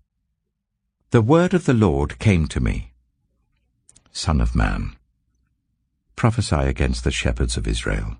The 1.10 1.22
word 1.22 1.54
of 1.54 1.64
the 1.64 1.74
Lord 1.74 2.18
came 2.18 2.46
to 2.48 2.60
me. 2.60 2.92
Son 4.12 4.40
of 4.40 4.54
man, 4.54 4.96
prophesy 6.16 6.56
against 6.56 7.04
the 7.04 7.10
shepherds 7.10 7.56
of 7.56 7.68
Israel 7.68 8.18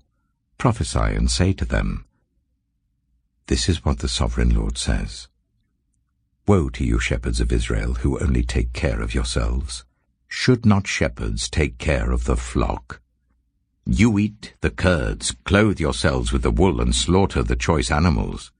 prophesy 0.59 0.99
and 0.99 1.31
say 1.31 1.53
to 1.53 1.63
them, 1.63 2.05
This 3.47 3.69
is 3.69 3.85
what 3.85 3.99
the 3.99 4.09
sovereign 4.09 4.53
Lord 4.53 4.77
says. 4.77 5.29
Woe 6.45 6.67
to 6.69 6.83
you, 6.83 6.99
shepherds 6.99 7.39
of 7.39 7.53
Israel, 7.53 7.93
who 7.93 8.19
only 8.19 8.43
take 8.43 8.73
care 8.73 9.01
of 9.01 9.15
yourselves. 9.15 9.85
Should 10.27 10.65
not 10.65 10.85
shepherds 10.85 11.49
take 11.49 11.77
care 11.77 12.11
of 12.11 12.25
the 12.25 12.35
flock? 12.35 13.01
You 13.85 14.19
eat 14.19 14.53
the 14.59 14.69
curds, 14.69 15.33
clothe 15.45 15.79
yourselves 15.79 16.33
with 16.33 16.41
the 16.41 16.51
wool, 16.51 16.81
and 16.81 16.93
slaughter 16.93 17.41
the 17.41 17.55
choice 17.55 17.89
animals, 17.89 18.51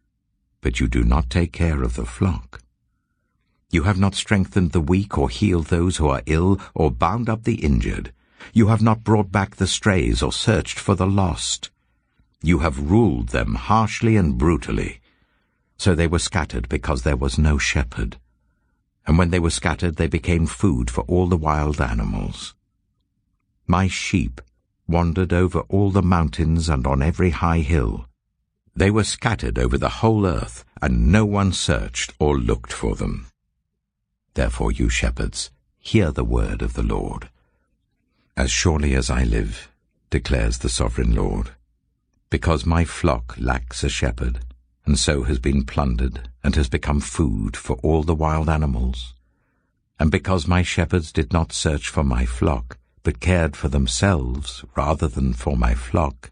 but 0.61 0.79
you 0.79 0.87
do 0.87 1.03
not 1.03 1.29
take 1.29 1.51
care 1.51 1.83
of 1.83 1.95
the 1.95 2.05
flock. 2.05 2.61
You 3.71 3.83
have 3.83 3.99
not 3.99 4.15
strengthened 4.15 4.71
the 4.71 4.81
weak, 4.81 5.17
or 5.17 5.29
healed 5.29 5.67
those 5.67 5.97
who 5.97 6.07
are 6.07 6.23
ill, 6.25 6.61
or 6.73 6.91
bound 6.91 7.29
up 7.29 7.43
the 7.43 7.55
injured. 7.55 8.13
You 8.53 8.67
have 8.67 8.81
not 8.81 9.03
brought 9.03 9.33
back 9.33 9.57
the 9.57 9.67
strays, 9.67 10.23
or 10.23 10.31
searched 10.31 10.79
for 10.79 10.95
the 10.95 11.05
lost. 11.05 11.69
You 12.41 12.60
have 12.60 12.91
ruled 12.91 13.29
them 13.29 13.55
harshly 13.55 14.15
and 14.15 14.38
brutally. 14.38 15.01
So 15.77 15.93
they 15.96 16.08
were 16.08 16.19
scattered 16.19 16.69
because 16.69 17.03
there 17.03 17.17
was 17.17 17.38
no 17.38 17.58
shepherd. 17.58 18.17
And 19.05 19.17
when 19.17 19.29
they 19.29 19.39
were 19.39 19.50
scattered, 19.50 19.96
they 19.96 20.08
became 20.08 20.46
food 20.46 20.89
for 20.89 21.01
all 21.01 21.27
the 21.27 21.38
wild 21.38 21.81
animals. 21.81 22.53
My 23.67 23.88
sheep 23.88 24.41
wandered 24.88 25.34
over 25.34 25.60
all 25.69 25.91
the 25.91 26.01
mountains 26.01 26.69
and 26.69 26.88
on 26.88 27.01
every 27.01 27.29
high 27.31 27.60
hill. 27.60 28.08
They 28.75 28.89
were 28.89 29.03
scattered 29.03 29.60
over 29.60 29.77
the 29.77 29.98
whole 30.01 30.25
earth, 30.25 30.63
and 30.81 31.12
no 31.12 31.25
one 31.25 31.51
searched 31.51 32.13
or 32.19 32.38
looked 32.38 32.72
for 32.72 32.96
them. 32.96 33.27
Therefore, 34.34 34.72
you 34.72 34.89
shepherds, 34.89 35.51
hear 35.79 36.12
the 36.12 36.24
word 36.24 36.62
of 36.62 36.74
the 36.74 36.84
Lord. 36.84 37.29
As 38.38 38.51
surely 38.51 38.96
as 38.96 39.10
I 39.10 39.24
live, 39.24 39.69
declares 40.10 40.60
the 40.60 40.69
sovereign 40.69 41.13
Lord, 41.13 41.51
because 42.29 42.65
my 42.65 42.86
flock 42.86 43.36
lacks 43.39 43.83
a 43.83 43.89
shepherd, 43.89 44.39
and 44.86 45.00
so 45.00 45.24
has 45.24 45.39
been 45.39 45.63
plundered, 45.63 46.29
and 46.43 46.55
has 46.55 46.69
become 46.69 47.00
food 47.00 47.57
for 47.57 47.77
all 47.83 48.03
the 48.03 48.15
wild 48.15 48.50
animals. 48.50 49.13
And 50.00 50.12
because 50.12 50.48
my 50.48 50.62
shepherds 50.62 51.12
did 51.12 51.33
not 51.33 51.51
search 51.51 51.89
for 51.89 52.03
my 52.03 52.25
flock, 52.25 52.77
but 53.03 53.19
cared 53.19 53.55
for 53.55 53.67
themselves 53.67 54.63
rather 54.75 55.07
than 55.07 55.33
for 55.33 55.57
my 55.57 55.74
flock, 55.74 56.31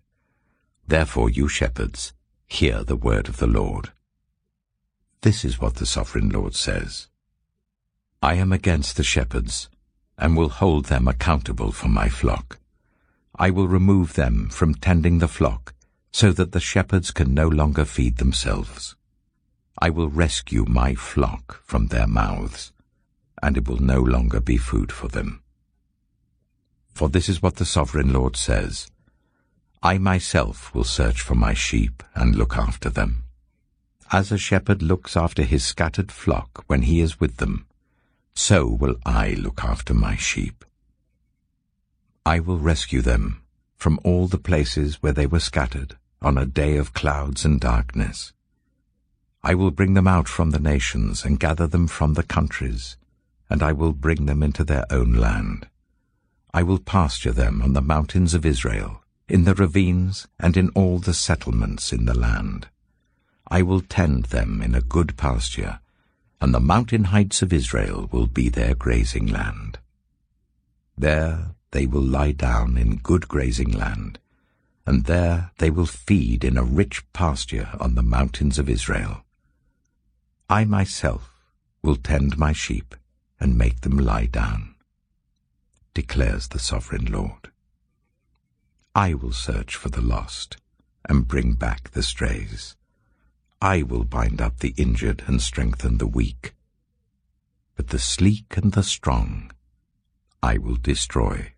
therefore 0.87 1.29
you 1.29 1.47
shepherds, 1.47 2.13
hear 2.45 2.83
the 2.83 2.95
word 2.95 3.27
of 3.27 3.37
the 3.37 3.47
Lord. 3.47 3.91
This 5.21 5.43
is 5.43 5.59
what 5.59 5.75
the 5.75 5.85
sovereign 5.85 6.29
Lord 6.29 6.55
says. 6.55 7.07
I 8.21 8.35
am 8.35 8.51
against 8.51 8.97
the 8.97 9.03
shepherds, 9.03 9.69
and 10.17 10.37
will 10.37 10.49
hold 10.49 10.85
them 10.85 11.07
accountable 11.07 11.71
for 11.71 11.87
my 11.87 12.07
flock. 12.07 12.59
I 13.35 13.49
will 13.49 13.67
remove 13.67 14.13
them 14.13 14.49
from 14.49 14.73
tending 14.73 15.19
the 15.19 15.27
flock, 15.27 15.73
so 16.11 16.31
that 16.31 16.51
the 16.51 16.59
shepherds 16.59 17.11
can 17.11 17.33
no 17.33 17.47
longer 17.47 17.85
feed 17.85 18.17
themselves. 18.17 18.95
I 19.79 19.89
will 19.89 20.09
rescue 20.09 20.65
my 20.67 20.95
flock 20.95 21.61
from 21.63 21.87
their 21.87 22.07
mouths, 22.07 22.71
and 23.41 23.57
it 23.57 23.67
will 23.67 23.81
no 23.81 23.99
longer 23.99 24.39
be 24.39 24.57
food 24.57 24.91
for 24.91 25.07
them. 25.07 25.43
For 26.93 27.09
this 27.09 27.29
is 27.29 27.41
what 27.41 27.57
the 27.57 27.65
Sovereign 27.65 28.11
Lord 28.11 28.35
says, 28.35 28.89
I 29.83 29.99
myself 29.99 30.73
will 30.73 30.83
search 30.83 31.21
for 31.21 31.35
my 31.35 31.53
sheep 31.53 32.01
and 32.15 32.35
look 32.35 32.57
after 32.57 32.89
them. 32.89 33.23
As 34.11 34.31
a 34.31 34.37
shepherd 34.37 34.81
looks 34.81 35.15
after 35.15 35.43
his 35.43 35.63
scattered 35.63 36.11
flock 36.11 36.63
when 36.67 36.83
he 36.83 36.99
is 36.99 37.19
with 37.19 37.37
them, 37.37 37.67
so 38.33 38.65
will 38.65 38.95
I 39.05 39.31
look 39.31 39.63
after 39.63 39.93
my 39.93 40.15
sheep. 40.15 40.65
I 42.25 42.39
will 42.39 42.57
rescue 42.57 43.01
them 43.01 43.43
from 43.77 43.99
all 44.03 44.27
the 44.27 44.37
places 44.37 45.01
where 45.01 45.13
they 45.13 45.27
were 45.27 45.39
scattered 45.39 45.95
on 46.21 46.37
a 46.37 46.45
day 46.45 46.75
of 46.75 46.93
clouds 46.93 47.45
and 47.45 47.61
darkness. 47.61 48.33
I 49.43 49.53
will 49.53 49.71
bring 49.71 49.93
them 49.93 50.07
out 50.07 50.27
from 50.27 50.49
the 50.49 50.59
nations 50.59 51.23
and 51.23 51.39
gather 51.39 51.67
them 51.67 51.87
from 51.87 52.15
the 52.15 52.23
countries, 52.23 52.97
and 53.49 53.63
I 53.63 53.71
will 53.71 53.93
bring 53.93 54.25
them 54.25 54.43
into 54.43 54.63
their 54.63 54.85
own 54.91 55.13
land. 55.13 55.67
I 56.53 56.63
will 56.63 56.79
pasture 56.79 57.31
them 57.31 57.61
on 57.61 57.73
the 57.73 57.81
mountains 57.81 58.33
of 58.33 58.45
Israel, 58.45 59.03
in 59.29 59.43
the 59.43 59.53
ravines 59.53 60.27
and 60.39 60.57
in 60.57 60.69
all 60.69 60.97
the 60.97 61.13
settlements 61.13 61.93
in 61.93 62.05
the 62.05 62.17
land. 62.17 62.67
I 63.49 63.61
will 63.61 63.81
tend 63.81 64.25
them 64.25 64.61
in 64.61 64.73
a 64.73 64.81
good 64.81 65.17
pasture, 65.17 65.79
and 66.41 66.53
the 66.53 66.59
mountain 66.59 67.05
heights 67.05 67.41
of 67.41 67.53
Israel 67.53 68.09
will 68.11 68.27
be 68.27 68.49
their 68.49 68.75
grazing 68.75 69.27
land. 69.27 69.79
There 70.97 71.55
they 71.71 71.85
will 71.85 72.01
lie 72.01 72.31
down 72.31 72.77
in 72.77 72.97
good 72.97 73.27
grazing 73.27 73.71
land, 73.71 74.19
and 74.85 75.05
there 75.05 75.51
they 75.57 75.69
will 75.69 75.85
feed 75.85 76.43
in 76.43 76.57
a 76.57 76.63
rich 76.63 77.03
pasture 77.13 77.69
on 77.79 77.95
the 77.95 78.03
mountains 78.03 78.57
of 78.57 78.69
Israel. 78.69 79.23
I 80.49 80.63
myself 80.63 81.33
will 81.81 81.97
tend 81.97 82.37
my 82.37 82.53
sheep 82.53 82.95
and 83.39 83.57
make 83.57 83.81
them 83.81 83.97
lie 83.97 84.27
down, 84.27 84.75
declares 85.93 86.47
the 86.47 86.59
sovereign 86.59 87.05
Lord. 87.05 87.51
I 88.95 89.13
will 89.13 89.33
search 89.33 89.75
for 89.75 89.89
the 89.89 90.01
lost 90.01 90.57
and 91.07 91.27
bring 91.27 91.53
back 91.53 91.91
the 91.91 92.01
strays. 92.01 92.75
I 93.61 93.83
will 93.83 94.03
bind 94.03 94.41
up 94.41 94.59
the 94.59 94.73
injured 94.77 95.23
and 95.27 95.41
strengthen 95.41 95.97
the 95.97 96.07
weak. 96.07 96.53
But 97.75 97.89
the 97.89 97.99
sleek 97.99 98.55
and 98.57 98.71
the 98.71 98.83
strong 98.83 99.51
I 100.41 100.57
will 100.57 100.77
destroy. 100.77 101.53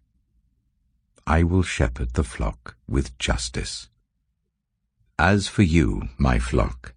I 1.29 1.43
will 1.43 1.61
shepherd 1.61 2.15
the 2.15 2.23
flock 2.23 2.75
with 2.87 3.15
justice. 3.19 3.87
As 5.19 5.47
for 5.47 5.61
you, 5.61 6.09
my 6.17 6.39
flock, 6.39 6.95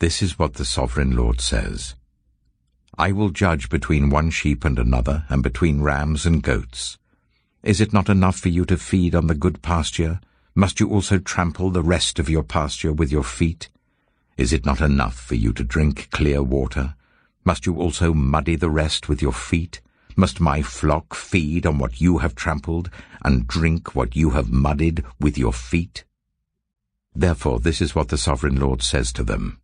this 0.00 0.20
is 0.20 0.38
what 0.38 0.54
the 0.54 0.66
sovereign 0.66 1.16
Lord 1.16 1.40
says. 1.40 1.94
I 2.98 3.12
will 3.12 3.30
judge 3.30 3.70
between 3.70 4.10
one 4.10 4.28
sheep 4.28 4.66
and 4.66 4.78
another, 4.78 5.24
and 5.30 5.42
between 5.42 5.80
rams 5.80 6.26
and 6.26 6.42
goats. 6.42 6.98
Is 7.62 7.80
it 7.80 7.90
not 7.90 8.10
enough 8.10 8.36
for 8.36 8.50
you 8.50 8.66
to 8.66 8.76
feed 8.76 9.14
on 9.14 9.28
the 9.28 9.34
good 9.34 9.62
pasture? 9.62 10.20
Must 10.54 10.78
you 10.78 10.90
also 10.90 11.16
trample 11.16 11.70
the 11.70 11.82
rest 11.82 12.18
of 12.18 12.28
your 12.28 12.42
pasture 12.42 12.92
with 12.92 13.10
your 13.10 13.24
feet? 13.24 13.70
Is 14.36 14.52
it 14.52 14.66
not 14.66 14.82
enough 14.82 15.18
for 15.18 15.36
you 15.36 15.54
to 15.54 15.64
drink 15.64 16.10
clear 16.10 16.42
water? 16.42 16.96
Must 17.44 17.64
you 17.64 17.80
also 17.80 18.12
muddy 18.12 18.56
the 18.56 18.68
rest 18.68 19.08
with 19.08 19.22
your 19.22 19.32
feet? 19.32 19.80
Must 20.16 20.40
my 20.40 20.62
flock 20.62 21.14
feed 21.14 21.66
on 21.66 21.78
what 21.78 22.00
you 22.00 22.18
have 22.18 22.34
trampled, 22.34 22.90
and 23.24 23.46
drink 23.46 23.94
what 23.94 24.16
you 24.16 24.30
have 24.30 24.50
muddied 24.50 25.04
with 25.18 25.38
your 25.38 25.52
feet? 25.52 26.04
Therefore 27.14 27.60
this 27.60 27.80
is 27.80 27.94
what 27.94 28.08
the 28.08 28.18
sovereign 28.18 28.56
Lord 28.56 28.82
says 28.82 29.12
to 29.14 29.22
them. 29.22 29.60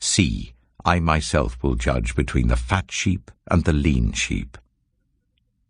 See, 0.00 0.54
I 0.84 1.00
myself 1.00 1.62
will 1.62 1.74
judge 1.74 2.14
between 2.14 2.48
the 2.48 2.56
fat 2.56 2.90
sheep 2.90 3.30
and 3.50 3.64
the 3.64 3.72
lean 3.72 4.12
sheep. 4.12 4.56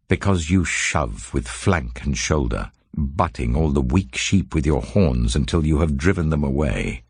Because 0.07 0.51
you 0.51 0.65
shove 0.65 1.33
with 1.35 1.49
flank 1.49 2.03
and 2.05 2.17
shoulder, 2.17 2.73
butting 2.95 3.55
all 3.55 3.71
the 3.71 3.81
weak 3.81 4.17
sheep 4.17 4.55
with 4.55 4.67
your 4.67 4.83
horns 4.83 5.37
until 5.37 5.65
you 5.65 5.81
have 5.81 5.97
driven 5.97 6.31
them 6.31 6.45
away, 6.45 7.05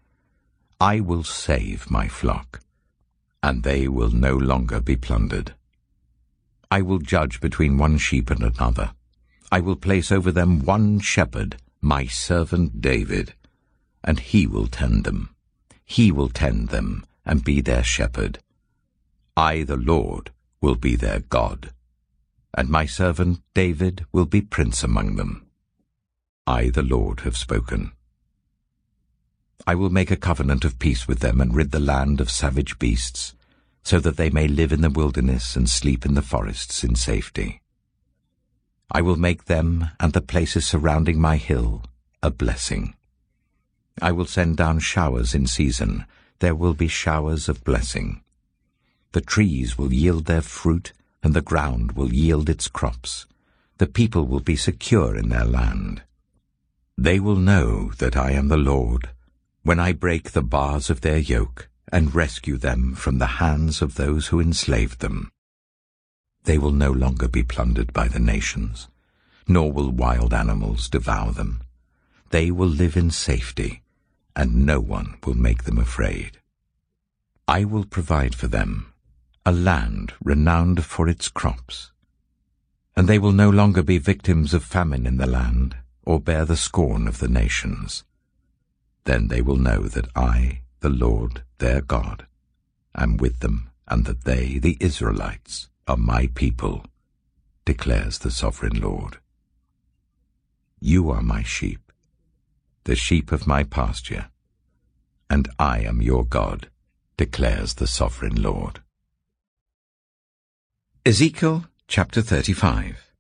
I 0.81 1.01
will 1.01 1.25
save 1.25 1.91
my 1.91 2.09
flock, 2.09 2.61
and 3.43 3.63
they 3.63 3.89
will 3.89 4.11
no 4.11 4.37
longer 4.37 4.81
be 4.81 4.97
plundered. 4.97 5.55
I 6.71 6.83
will 6.83 6.99
judge 6.99 7.41
between 7.41 7.79
one 7.79 7.97
sheep 7.99 8.31
and 8.31 8.43
another. 8.43 8.93
I 9.51 9.61
will 9.61 9.77
place 9.77 10.13
over 10.13 10.31
them 10.31 10.65
one 10.65 11.01
shepherd, 11.01 11.57
my 11.81 12.07
servant 12.07 12.83
David, 12.83 13.35
and 14.05 14.21
he 14.21 14.47
will 14.47 14.67
tend 14.67 15.05
them. 15.05 15.35
He 15.85 16.13
will 16.13 16.29
tend 16.29 16.69
them 16.69 17.07
and 17.25 17.43
be 17.43 17.63
their 17.63 17.83
shepherd. 17.83 18.41
I, 19.37 19.63
the 19.63 19.77
Lord, 19.77 20.31
will 20.61 20.75
be 20.75 20.97
their 20.97 21.21
God, 21.21 21.71
and 22.53 22.69
my 22.69 22.85
servant 22.85 23.41
David 23.55 24.05
will 24.13 24.27
be 24.27 24.43
prince 24.43 24.83
among 24.83 25.17
them. 25.17 25.47
I, 26.47 26.71
the 26.71 26.83
Lord, 26.83 27.21
have 27.21 27.37
spoken. 27.37 27.93
I 29.67 29.75
will 29.75 29.91
make 29.91 30.11
a 30.11 30.17
covenant 30.17 30.65
of 30.65 30.79
peace 30.79 31.07
with 31.09 31.21
them 31.21 31.41
and 31.41 31.55
rid 31.55 31.71
the 31.71 31.81
land 31.81 32.21
of 32.21 32.31
savage 32.31 32.79
beasts, 32.79 33.35
so 33.89 33.99
that 33.99 34.19
they 34.19 34.29
may 34.29 34.47
live 34.47 34.71
in 34.71 34.83
the 34.83 34.91
wilderness 34.91 35.57
and 35.57 35.67
sleep 35.67 36.05
in 36.05 36.13
the 36.13 36.21
forests 36.21 36.85
in 36.85 36.95
safety. 36.95 37.63
I 38.91 39.01
will 39.01 39.17
make 39.17 39.47
them 39.47 39.89
and 39.99 40.13
the 40.13 40.21
places 40.21 40.67
surrounding 40.67 41.19
my 41.19 41.39
hill 41.39 41.85
a 42.23 42.31
blessing. 42.31 42.93
I 44.03 44.13
will 44.13 44.27
send 44.27 44.59
down 44.59 44.81
showers 44.81 45.35
in 45.35 45.47
season, 45.47 46.05
there 46.41 46.55
will 46.55 46.75
be 46.75 46.87
showers 46.87 47.49
of 47.49 47.65
blessing. 47.65 48.23
The 49.13 49.23
trees 49.23 49.79
will 49.79 49.91
yield 49.91 50.27
their 50.27 50.43
fruit, 50.43 50.93
and 51.23 51.33
the 51.33 51.41
ground 51.41 51.93
will 51.93 52.13
yield 52.13 52.51
its 52.51 52.69
crops. 52.69 53.25
The 53.79 53.87
people 53.87 54.27
will 54.27 54.41
be 54.41 54.57
secure 54.57 55.17
in 55.17 55.31
their 55.31 55.47
land. 55.47 56.03
They 56.99 57.19
will 57.19 57.37
know 57.37 57.93
that 57.97 58.19
I 58.19 58.33
am 58.33 58.49
the 58.49 58.59
Lord, 58.59 59.09
when 59.63 59.81
I 59.81 59.93
break 59.93 60.33
the 60.33 60.43
bars 60.43 60.91
of 60.91 61.01
their 61.01 61.17
yoke 61.17 61.71
and 61.93 62.15
rescue 62.15 62.57
them 62.57 62.95
from 62.95 63.19
the 63.19 63.39
hands 63.43 63.83
of 63.83 63.95
those 63.95 64.29
who 64.29 64.41
enslaved 64.41 65.01
them. 65.01 65.31
They 66.45 66.59
will 66.59 66.73
no 66.73 66.91
longer 66.91 67.29
be 67.29 67.43
plundered 67.43 67.93
by 67.93 68.09
the 68.09 68.19
nations, 68.19 68.89
nor 69.47 69.73
will 69.73 69.91
wild 69.91 70.33
animals 70.33 70.89
devour 70.89 71.33
them. 71.33 71.63
They 72.31 72.51
will 72.51 72.69
live 72.69 72.97
in 72.97 73.11
safety, 73.11 73.83
and 74.37 74.67
no 74.67 74.81
one 74.81 75.17
will 75.25 75.35
make 75.35 75.65
them 75.65 75.79
afraid. 75.79 76.39
I 77.47 77.65
will 77.65 77.85
provide 77.85 78.35
for 78.35 78.47
them 78.47 78.93
a 79.47 79.53
land 79.53 80.13
renowned 80.23 80.85
for 80.85 81.09
its 81.09 81.29
crops, 81.29 81.91
and 82.95 83.09
they 83.09 83.19
will 83.19 83.33
no 83.33 83.49
longer 83.49 83.83
be 83.83 83.97
victims 83.97 84.53
of 84.53 84.63
famine 84.63 85.07
in 85.07 85.17
the 85.17 85.27
land, 85.27 85.77
or 86.05 86.21
bear 86.21 86.45
the 86.45 86.57
scorn 86.57 87.09
of 87.09 87.19
the 87.19 87.29
nations. 87.29 88.05
Then 89.05 89.29
they 89.29 89.41
will 89.41 89.57
know 89.57 89.85
that 89.85 90.09
I, 90.15 90.61
the 90.81 90.89
Lord 90.89 91.43
their 91.59 91.81
God, 91.81 92.27
am 92.95 93.17
with 93.17 93.41
them, 93.41 93.71
and 93.87 94.05
that 94.05 94.25
they, 94.25 94.59
the 94.59 94.77
Israelites, 94.81 95.69
are 95.87 95.97
my 95.97 96.29
people, 96.35 96.85
declares 97.65 98.19
the 98.19 98.31
sovereign 98.31 98.81
Lord. 98.81 99.19
You 100.81 101.11
are 101.11 101.23
my 101.23 101.43
sheep 101.43 101.89
the 102.89 102.97
sheep 102.97 103.33
of 103.33 103.47
my 103.47 103.63
pasture, 103.63 104.31
and 105.29 105.47
I 105.59 105.81
am 105.81 106.01
your 106.01 106.25
God, 106.25 106.71
declares 107.19 107.75
the 107.75 107.87
sovereign 107.87 108.41
Lord. 108.41 108.81
Ezekiel 111.05 111.67
chapter 111.87 112.23
35 112.23 113.13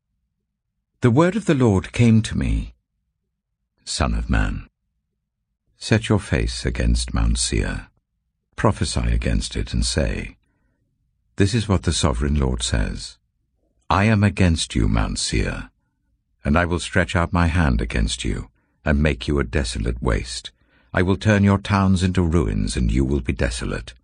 The 1.02 1.10
word 1.10 1.36
of 1.36 1.44
the 1.44 1.54
Lord 1.54 1.92
came 1.92 2.22
to 2.22 2.38
me, 2.38 2.72
Son 3.84 4.14
of 4.14 4.30
man, 4.30 4.70
set 5.80 6.08
your 6.08 6.18
face 6.18 6.66
against 6.66 7.14
Mount 7.14 7.38
Seir, 7.38 7.86
prophesy 8.56 9.12
against 9.12 9.54
it, 9.54 9.72
and 9.72 9.86
say, 9.86 10.36
This 11.36 11.54
is 11.54 11.68
what 11.68 11.84
the 11.84 11.92
sovereign 11.92 12.34
Lord 12.34 12.64
says, 12.64 13.16
I 13.88 14.04
am 14.04 14.24
against 14.24 14.74
you, 14.74 14.88
Mount 14.88 15.20
Seir, 15.20 15.70
and 16.44 16.58
I 16.58 16.64
will 16.64 16.80
stretch 16.80 17.14
out 17.14 17.32
my 17.32 17.46
hand 17.46 17.80
against 17.80 18.24
you, 18.24 18.50
and 18.84 19.00
make 19.00 19.28
you 19.28 19.38
a 19.38 19.44
desolate 19.44 20.02
waste. 20.02 20.50
I 20.92 21.02
will 21.02 21.16
turn 21.16 21.44
your 21.44 21.58
towns 21.58 22.02
into 22.02 22.22
ruins, 22.22 22.76
and 22.76 22.90
you 22.90 23.04
will 23.04 23.20
be 23.20 23.32
desolate. 23.32 23.94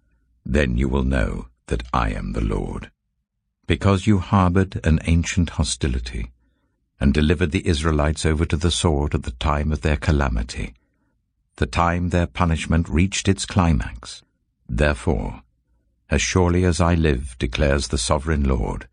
Then 0.47 0.79
you 0.79 0.89
will 0.89 1.03
know 1.03 1.49
that 1.67 1.83
I 1.93 2.11
am 2.11 2.33
the 2.33 2.41
Lord. 2.41 2.93
Because 3.67 4.07
you 4.07 4.19
harbored 4.19 4.81
an 4.87 5.01
ancient 5.07 5.51
hostility, 5.51 6.31
and 7.01 7.13
delivered 7.13 7.51
the 7.51 7.67
Israelites 7.67 8.25
over 8.25 8.45
to 8.47 8.57
the 8.57 8.71
sword 8.71 9.15
at 9.15 9.25
the 9.25 9.33
time 9.33 9.73
of 9.73 9.81
their 9.81 9.97
calamity, 9.97 10.75
the 11.57 11.67
time 11.67 12.09
their 12.09 12.27
punishment 12.27 12.89
reached 12.89 13.29
its 13.29 13.47
climax. 13.47 14.23
Therefore, 14.69 15.43
as 16.11 16.21
surely 16.21 16.65
as 16.65 16.81
I 16.81 16.95
live, 16.95 17.37
declares 17.39 17.89
the 17.89 17.99
sovereign 17.99 18.45
Lord, 18.45 18.89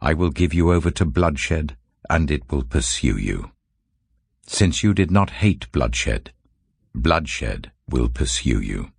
I 0.00 0.14
will 0.14 0.30
give 0.30 0.54
you 0.54 0.72
over 0.72 0.90
to 0.92 1.04
bloodshed, 1.04 1.76
and 2.08 2.30
it 2.30 2.50
will 2.50 2.64
pursue 2.64 3.16
you. 3.16 3.52
Since 4.46 4.82
you 4.82 4.94
did 4.94 5.10
not 5.10 5.30
hate 5.30 5.70
bloodshed, 5.72 6.32
bloodshed 6.94 7.70
will 7.88 8.08
pursue 8.08 8.60
you. 8.60 8.92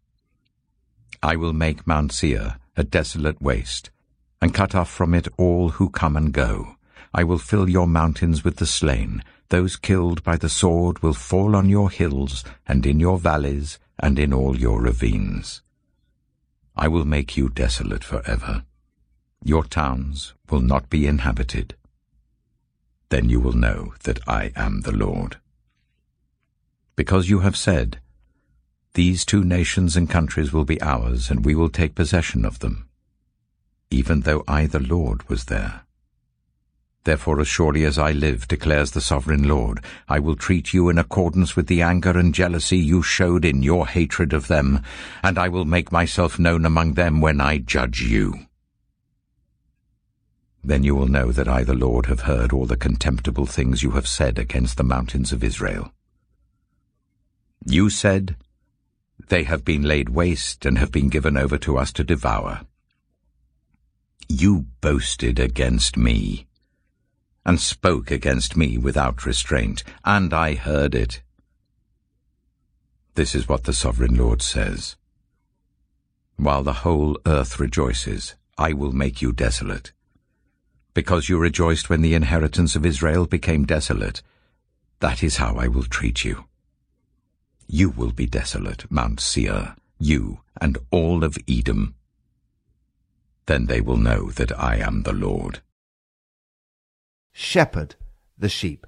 I 1.23 1.35
will 1.35 1.53
make 1.53 1.87
Mount 1.87 2.11
Seir 2.11 2.57
a 2.77 2.83
desolate 2.83 3.41
waste, 3.41 3.89
and 4.41 4.53
cut 4.53 4.73
off 4.73 4.89
from 4.89 5.13
it 5.13 5.27
all 5.37 5.69
who 5.69 5.89
come 5.89 6.15
and 6.15 6.31
go. 6.31 6.75
I 7.13 7.23
will 7.23 7.37
fill 7.37 7.69
your 7.69 7.87
mountains 7.87 8.43
with 8.43 8.57
the 8.57 8.65
slain. 8.65 9.23
Those 9.51 9.75
killed 9.75 10.23
by 10.23 10.37
the 10.37 10.47
sword 10.47 11.03
will 11.03 11.13
fall 11.13 11.57
on 11.57 11.67
your 11.67 11.91
hills, 11.91 12.45
and 12.65 12.85
in 12.85 13.01
your 13.01 13.19
valleys, 13.19 13.79
and 13.99 14.17
in 14.17 14.31
all 14.31 14.57
your 14.57 14.81
ravines. 14.81 15.61
I 16.73 16.87
will 16.87 17.03
make 17.03 17.35
you 17.35 17.49
desolate 17.49 18.05
forever. 18.05 18.63
Your 19.43 19.65
towns 19.65 20.33
will 20.49 20.61
not 20.61 20.89
be 20.89 21.05
inhabited. 21.05 21.75
Then 23.09 23.27
you 23.27 23.41
will 23.41 23.51
know 23.51 23.93
that 24.03 24.25
I 24.25 24.53
am 24.55 24.81
the 24.81 24.95
Lord. 24.95 25.35
Because 26.95 27.29
you 27.29 27.39
have 27.39 27.57
said, 27.57 27.99
These 28.93 29.25
two 29.25 29.43
nations 29.43 29.97
and 29.97 30.09
countries 30.09 30.53
will 30.53 30.63
be 30.63 30.81
ours, 30.81 31.29
and 31.29 31.43
we 31.43 31.55
will 31.55 31.69
take 31.69 31.93
possession 31.93 32.45
of 32.45 32.59
them, 32.59 32.87
even 33.89 34.21
though 34.21 34.45
I 34.47 34.65
the 34.65 34.79
Lord 34.79 35.27
was 35.27 35.45
there. 35.45 35.81
Therefore, 37.03 37.39
as 37.39 37.47
surely 37.47 37.83
as 37.83 37.97
I 37.97 38.11
live, 38.11 38.47
declares 38.47 38.91
the 38.91 39.01
sovereign 39.01 39.47
Lord, 39.47 39.83
I 40.07 40.19
will 40.19 40.35
treat 40.35 40.71
you 40.71 40.87
in 40.87 40.99
accordance 40.99 41.55
with 41.55 41.65
the 41.65 41.81
anger 41.81 42.11
and 42.11 42.33
jealousy 42.33 42.77
you 42.77 43.01
showed 43.01 43.43
in 43.43 43.63
your 43.63 43.87
hatred 43.87 44.33
of 44.33 44.47
them, 44.47 44.83
and 45.23 45.39
I 45.39 45.49
will 45.49 45.65
make 45.65 45.91
myself 45.91 46.37
known 46.37 46.63
among 46.63 46.93
them 46.93 47.19
when 47.19 47.41
I 47.41 47.57
judge 47.57 48.01
you. 48.01 48.45
Then 50.63 50.83
you 50.83 50.93
will 50.93 51.07
know 51.07 51.31
that 51.31 51.47
I, 51.47 51.63
the 51.63 51.73
Lord, 51.73 52.05
have 52.05 52.21
heard 52.21 52.53
all 52.53 52.67
the 52.67 52.77
contemptible 52.77 53.47
things 53.47 53.81
you 53.81 53.91
have 53.91 54.07
said 54.07 54.37
against 54.37 54.77
the 54.77 54.83
mountains 54.83 55.31
of 55.31 55.43
Israel. 55.43 55.91
You 57.65 57.89
said, 57.89 58.35
They 59.29 59.41
have 59.43 59.65
been 59.65 59.81
laid 59.81 60.09
waste 60.09 60.67
and 60.67 60.77
have 60.77 60.91
been 60.91 61.09
given 61.09 61.35
over 61.35 61.57
to 61.57 61.79
us 61.79 61.91
to 61.93 62.03
devour. 62.03 62.61
You 64.29 64.67
boasted 64.81 65.39
against 65.39 65.97
me 65.97 66.45
and 67.45 67.59
spoke 67.59 68.11
against 68.11 68.55
me 68.55 68.77
without 68.77 69.25
restraint, 69.25 69.83
and 70.05 70.33
I 70.33 70.55
heard 70.55 70.93
it. 70.93 71.21
This 73.15 73.33
is 73.33 73.49
what 73.49 73.63
the 73.63 73.73
Sovereign 73.73 74.15
Lord 74.15 74.41
says. 74.41 74.95
While 76.37 76.63
the 76.63 76.81
whole 76.85 77.19
earth 77.25 77.59
rejoices, 77.59 78.35
I 78.57 78.73
will 78.73 78.91
make 78.91 79.21
you 79.21 79.31
desolate. 79.31 79.91
Because 80.93 81.29
you 81.29 81.37
rejoiced 81.37 81.89
when 81.89 82.01
the 82.01 82.13
inheritance 82.13 82.75
of 82.75 82.85
Israel 82.85 83.25
became 83.25 83.65
desolate, 83.65 84.21
that 84.99 85.23
is 85.23 85.37
how 85.37 85.55
I 85.55 85.67
will 85.67 85.83
treat 85.83 86.23
you. 86.23 86.45
You 87.67 87.89
will 87.89 88.11
be 88.11 88.27
desolate, 88.27 88.89
Mount 88.91 89.19
Seir, 89.19 89.75
you 89.97 90.41
and 90.59 90.77
all 90.91 91.23
of 91.23 91.37
Edom. 91.47 91.95
Then 93.45 93.65
they 93.65 93.81
will 93.81 93.97
know 93.97 94.29
that 94.31 94.57
I 94.57 94.75
am 94.77 95.03
the 95.03 95.13
Lord 95.13 95.61
shepherd 97.33 97.95
the 98.37 98.49
sheep. 98.49 98.85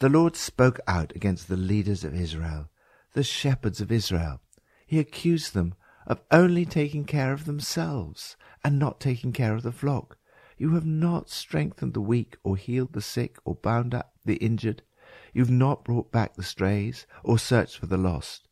The 0.00 0.08
Lord 0.08 0.36
spoke 0.36 0.78
out 0.86 1.12
against 1.16 1.48
the 1.48 1.56
leaders 1.56 2.04
of 2.04 2.14
Israel, 2.14 2.68
the 3.14 3.22
shepherds 3.22 3.80
of 3.80 3.90
Israel. 3.90 4.40
He 4.86 4.98
accused 4.98 5.54
them 5.54 5.74
of 6.06 6.20
only 6.30 6.64
taking 6.64 7.04
care 7.04 7.32
of 7.32 7.44
themselves 7.44 8.36
and 8.64 8.78
not 8.78 9.00
taking 9.00 9.32
care 9.32 9.54
of 9.54 9.62
the 9.62 9.72
flock. 9.72 10.18
You 10.56 10.74
have 10.74 10.86
not 10.86 11.30
strengthened 11.30 11.94
the 11.94 12.00
weak 12.00 12.36
or 12.42 12.56
healed 12.56 12.92
the 12.92 13.02
sick 13.02 13.38
or 13.44 13.54
bound 13.54 13.94
up 13.94 14.14
the 14.24 14.36
injured. 14.36 14.82
You 15.32 15.42
have 15.42 15.50
not 15.50 15.84
brought 15.84 16.10
back 16.10 16.34
the 16.34 16.42
strays 16.42 17.06
or 17.22 17.38
searched 17.38 17.78
for 17.78 17.86
the 17.86 17.96
lost. 17.96 18.48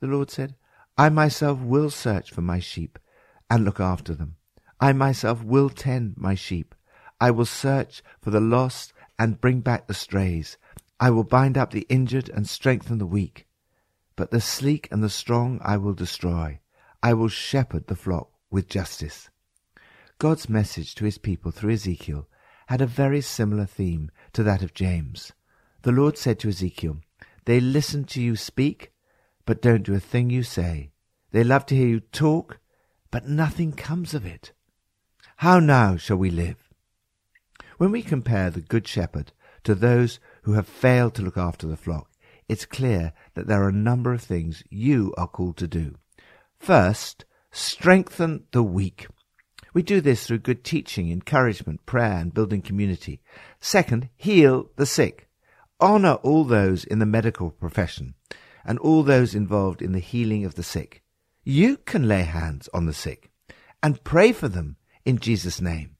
The 0.00 0.06
Lord 0.06 0.30
said, 0.30 0.54
I 0.96 1.08
myself 1.08 1.60
will 1.60 1.90
search 1.90 2.30
for 2.30 2.42
my 2.42 2.58
sheep 2.58 2.98
and 3.48 3.64
look 3.64 3.80
after 3.80 4.14
them. 4.14 4.36
I 4.80 4.92
myself 4.92 5.42
will 5.42 5.68
tend 5.68 6.14
my 6.16 6.34
sheep 6.34 6.74
I 7.20 7.30
will 7.30 7.44
search 7.44 8.02
for 8.20 8.30
the 8.30 8.40
lost 8.40 8.92
and 9.18 9.40
bring 9.40 9.60
back 9.60 9.86
the 9.86 9.94
strays. 9.94 10.56
I 10.98 11.10
will 11.10 11.24
bind 11.24 11.58
up 11.58 11.70
the 11.70 11.86
injured 11.88 12.30
and 12.30 12.48
strengthen 12.48 12.98
the 12.98 13.06
weak. 13.06 13.46
But 14.16 14.30
the 14.30 14.40
sleek 14.40 14.88
and 14.90 15.02
the 15.02 15.10
strong 15.10 15.60
I 15.62 15.76
will 15.76 15.92
destroy. 15.94 16.60
I 17.02 17.12
will 17.14 17.28
shepherd 17.28 17.86
the 17.86 17.96
flock 17.96 18.30
with 18.50 18.68
justice. 18.68 19.28
God's 20.18 20.48
message 20.48 20.94
to 20.96 21.04
his 21.04 21.18
people 21.18 21.50
through 21.50 21.72
Ezekiel 21.72 22.28
had 22.66 22.80
a 22.80 22.86
very 22.86 23.20
similar 23.20 23.66
theme 23.66 24.10
to 24.32 24.42
that 24.42 24.62
of 24.62 24.74
James. 24.74 25.32
The 25.82 25.92
Lord 25.92 26.18
said 26.18 26.38
to 26.40 26.48
Ezekiel, 26.48 26.98
They 27.44 27.60
listen 27.60 28.04
to 28.04 28.20
you 28.20 28.36
speak, 28.36 28.92
but 29.46 29.62
don't 29.62 29.82
do 29.82 29.94
a 29.94 30.00
thing 30.00 30.30
you 30.30 30.42
say. 30.42 30.92
They 31.32 31.44
love 31.44 31.66
to 31.66 31.76
hear 31.76 31.88
you 31.88 32.00
talk, 32.00 32.58
but 33.10 33.28
nothing 33.28 33.72
comes 33.72 34.14
of 34.14 34.26
it. 34.26 34.52
How 35.36 35.58
now 35.58 35.96
shall 35.96 36.18
we 36.18 36.30
live? 36.30 36.69
When 37.80 37.92
we 37.92 38.02
compare 38.02 38.50
the 38.50 38.60
Good 38.60 38.86
Shepherd 38.86 39.32
to 39.64 39.74
those 39.74 40.20
who 40.42 40.52
have 40.52 40.68
failed 40.68 41.14
to 41.14 41.22
look 41.22 41.38
after 41.38 41.66
the 41.66 41.78
flock, 41.78 42.10
it's 42.46 42.66
clear 42.66 43.14
that 43.32 43.46
there 43.46 43.62
are 43.62 43.70
a 43.70 43.72
number 43.72 44.12
of 44.12 44.20
things 44.20 44.62
you 44.68 45.14
are 45.16 45.26
called 45.26 45.56
to 45.56 45.66
do. 45.66 45.94
First, 46.58 47.24
strengthen 47.50 48.44
the 48.52 48.62
weak. 48.62 49.06
We 49.72 49.82
do 49.82 50.02
this 50.02 50.26
through 50.26 50.40
good 50.40 50.62
teaching, 50.62 51.10
encouragement, 51.10 51.86
prayer, 51.86 52.18
and 52.18 52.34
building 52.34 52.60
community. 52.60 53.22
Second, 53.60 54.10
heal 54.14 54.68
the 54.76 54.84
sick. 54.84 55.30
Honor 55.80 56.16
all 56.16 56.44
those 56.44 56.84
in 56.84 56.98
the 56.98 57.06
medical 57.06 57.50
profession 57.50 58.12
and 58.62 58.78
all 58.78 59.02
those 59.02 59.34
involved 59.34 59.80
in 59.80 59.92
the 59.92 60.00
healing 60.00 60.44
of 60.44 60.54
the 60.54 60.62
sick. 60.62 61.02
You 61.44 61.78
can 61.78 62.06
lay 62.06 62.24
hands 62.24 62.68
on 62.74 62.84
the 62.84 62.92
sick 62.92 63.30
and 63.82 64.04
pray 64.04 64.32
for 64.32 64.48
them 64.48 64.76
in 65.06 65.18
Jesus' 65.18 65.62
name. 65.62 65.96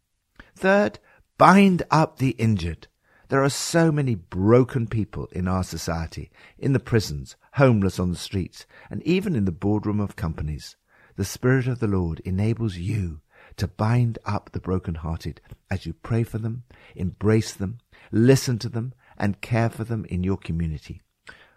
Third, 0.55 0.99
Bind 1.41 1.85
up 1.91 2.19
the 2.19 2.33
injured. 2.33 2.87
There 3.31 3.43
are 3.43 3.49
so 3.49 3.91
many 3.91 4.15
broken 4.15 4.87
people 4.87 5.27
in 5.33 5.49
our 5.49 5.65
society, 5.65 6.31
in 6.59 6.75
the 6.75 6.79
prisons, 6.79 7.35
homeless 7.55 7.99
on 7.99 8.11
the 8.11 8.19
streets, 8.19 8.67
and 8.91 9.03
even 9.05 9.35
in 9.35 9.47
the 9.47 9.51
boardroom 9.51 10.01
of 10.01 10.17
companies. 10.17 10.77
The 11.17 11.25
Spirit 11.25 11.67
of 11.67 11.79
the 11.79 11.87
Lord 11.87 12.21
enables 12.27 12.77
you 12.77 13.23
to 13.57 13.67
bind 13.67 14.19
up 14.27 14.51
the 14.53 14.61
broken-hearted 14.61 15.41
as 15.71 15.87
you 15.87 15.95
pray 15.95 16.25
for 16.25 16.37
them, 16.37 16.65
embrace 16.95 17.55
them, 17.55 17.79
listen 18.13 18.59
to 18.59 18.69
them, 18.69 18.93
and 19.17 19.41
care 19.41 19.71
for 19.71 19.85
them 19.85 20.05
in 20.11 20.23
your 20.23 20.37
community. 20.37 21.01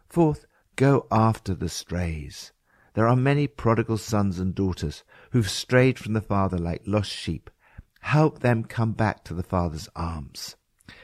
Fourth, 0.08 0.46
go 0.78 1.08
after 1.12 1.54
the 1.54 1.68
strays. 1.68 2.54
There 2.94 3.10
are 3.10 3.18
many 3.18 3.48
prodigal 3.48 3.98
sons 3.98 4.40
and 4.40 4.56
daughters 4.56 5.04
who've 5.32 5.50
strayed 5.50 6.00
from 6.00 6.14
the 6.14 6.22
Father 6.22 6.58
like 6.58 6.84
lost 6.86 7.12
sheep 7.12 7.50
help 8.04 8.40
them 8.40 8.64
come 8.66 8.92
back 8.92 9.24
to 9.24 9.34
the 9.34 9.42
Father's 9.44 9.88
arms. 9.96 10.56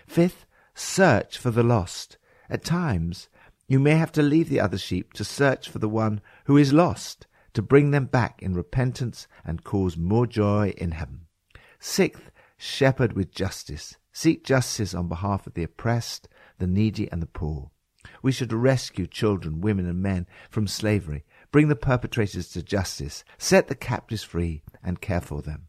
Fifth, 0.05 0.45
search 0.75 1.37
for 1.37 1.49
the 1.49 1.63
lost. 1.63 2.17
At 2.49 2.63
times, 2.63 3.29
you 3.67 3.79
may 3.79 3.95
have 3.95 4.11
to 4.11 4.21
leave 4.21 4.49
the 4.49 4.59
other 4.59 4.77
sheep 4.77 5.13
to 5.13 5.23
search 5.23 5.69
for 5.69 5.79
the 5.79 5.89
one 5.89 6.21
who 6.45 6.57
is 6.57 6.73
lost, 6.73 7.25
to 7.53 7.61
bring 7.61 7.91
them 7.91 8.05
back 8.05 8.43
in 8.43 8.53
repentance 8.53 9.27
and 9.45 9.63
cause 9.63 9.95
more 9.95 10.27
joy 10.27 10.73
in 10.77 10.91
heaven. 10.91 11.21
Sixth, 11.79 12.31
shepherd 12.57 13.13
with 13.13 13.31
justice. 13.31 13.95
Seek 14.11 14.43
justice 14.43 14.93
on 14.93 15.07
behalf 15.07 15.47
of 15.47 15.53
the 15.53 15.63
oppressed, 15.63 16.27
the 16.57 16.67
needy, 16.67 17.09
and 17.11 17.21
the 17.21 17.27
poor. 17.27 17.71
We 18.21 18.33
should 18.33 18.51
rescue 18.51 19.07
children, 19.07 19.61
women, 19.61 19.87
and 19.87 20.01
men 20.01 20.27
from 20.49 20.67
slavery, 20.67 21.23
bring 21.51 21.69
the 21.69 21.75
perpetrators 21.77 22.49
to 22.49 22.61
justice, 22.61 23.23
set 23.37 23.67
the 23.67 23.75
captives 23.75 24.23
free, 24.23 24.63
and 24.83 24.99
care 24.99 25.21
for 25.21 25.41
them. 25.41 25.68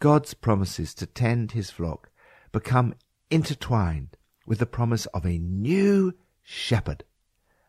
God's 0.00 0.32
promises 0.32 0.94
to 0.94 1.06
tend 1.06 1.52
his 1.52 1.70
flock 1.70 2.10
become 2.52 2.94
intertwined 3.30 4.16
with 4.46 4.58
the 4.58 4.66
promise 4.66 5.04
of 5.06 5.26
a 5.26 5.38
new 5.38 6.14
shepherd, 6.42 7.04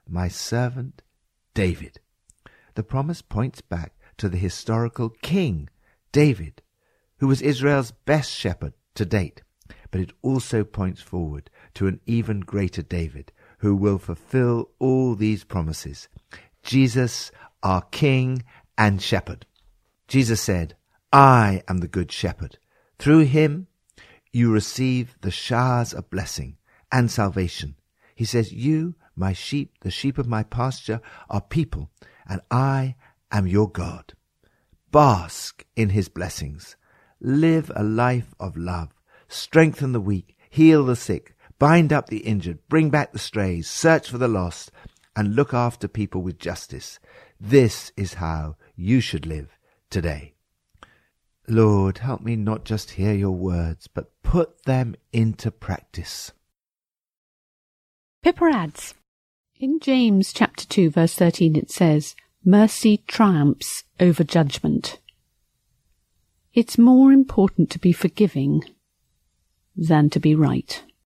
my 0.08 0.30
servant 0.30 1.04
David. 1.54 2.00
The 2.76 2.84
promise 2.84 3.22
points 3.22 3.60
back 3.60 3.94
to 4.18 4.30
the 4.30 4.38
historical 4.38 5.10
king 5.10 5.70
David, 6.14 6.62
who 7.20 7.28
was 7.28 7.42
Israel's 7.42 7.92
best 7.92 8.32
shepherd 8.32 8.74
to 8.96 9.06
date, 9.06 9.42
but 9.92 10.00
it 10.00 10.14
also 10.22 10.64
points 10.64 11.02
forward 11.02 11.50
to 11.74 11.88
an 11.88 12.00
even 12.06 12.40
greater 12.40 12.82
David 12.82 13.34
who 13.58 13.76
will 13.76 14.00
fulfill 14.00 14.70
all 14.80 15.16
these 15.16 15.44
promises. 15.44 16.08
Jesus, 16.64 17.30
our 17.62 17.82
king 17.82 18.44
and 18.78 19.02
shepherd. 19.02 19.46
Jesus 20.08 20.42
said, 20.42 20.76
I 21.12 21.62
am 21.68 21.80
the 21.80 21.88
good 21.88 22.12
shepherd. 22.12 22.58
Through 22.98 23.26
him 23.26 23.68
you 24.32 24.52
receive 24.52 25.16
the 25.22 25.32
showers 25.32 25.94
of 25.94 26.10
blessing 26.10 26.58
and 26.92 27.12
salvation. 27.12 27.76
He 28.16 28.26
says, 28.26 28.54
You, 28.54 28.96
my 29.16 29.34
sheep, 29.34 29.74
the 29.82 29.92
sheep 29.92 30.18
of 30.18 30.28
my 30.28 30.44
pasture, 30.44 31.02
are 31.30 31.42
people, 31.42 31.90
and 32.28 32.42
I 32.50 32.96
am 33.32 33.48
your 33.48 33.70
God. 33.70 34.14
Bask 34.92 35.66
in 35.76 35.90
his 35.90 36.08
blessings. 36.08 36.76
Live 37.20 37.72
a 37.76 37.84
life 37.84 38.34
of 38.40 38.58
love. 38.58 38.90
Strengthen 39.28 39.92
the 39.92 40.02
weak. 40.02 40.38
Heal 40.50 40.86
the 40.86 40.96
sick. 40.96 41.36
Bind 41.60 41.94
up 41.94 42.08
the 42.08 42.20
injured. 42.20 42.60
Bring 42.68 42.90
back 42.90 43.12
the 43.14 43.20
strays. 43.20 43.70
Search 43.70 44.10
for 44.10 44.18
the 44.18 44.28
lost. 44.28 44.72
And 45.16 45.36
look 45.36 45.54
after 45.54 45.88
people 45.88 46.22
with 46.22 46.40
justice. 46.40 47.00
This 47.40 47.92
is 47.98 48.16
how 48.16 48.56
you 48.76 49.02
should 49.02 49.26
live 49.26 49.58
today. 49.90 50.34
Lord, 51.48 52.00
help 52.00 52.22
me 52.22 52.36
not 52.36 52.66
just 52.66 52.92
hear 52.92 53.14
your 53.14 53.32
words, 53.32 53.88
but 53.88 54.12
put 54.24 54.64
them 54.64 54.96
into 55.12 55.52
practice. 55.52 56.32
Pippa 58.24 58.46
adds, 58.46 58.94
in 59.60 59.80
James 59.80 60.34
chapter 60.34 60.66
2 60.66 60.92
verse 60.92 61.14
13 61.16 61.56
it 61.56 61.72
says, 61.72 62.16
Mercy 62.44 62.98
triumphs 63.08 63.84
over 64.00 64.24
judgment. 64.24 65.00
It's 66.54 66.78
more 66.78 67.12
important 67.12 67.70
to 67.72 67.80
be 67.80 67.92
forgiving 67.92 68.64
than 69.76 70.10
to 70.10 70.20
be 70.20 70.36
right. 70.36 70.84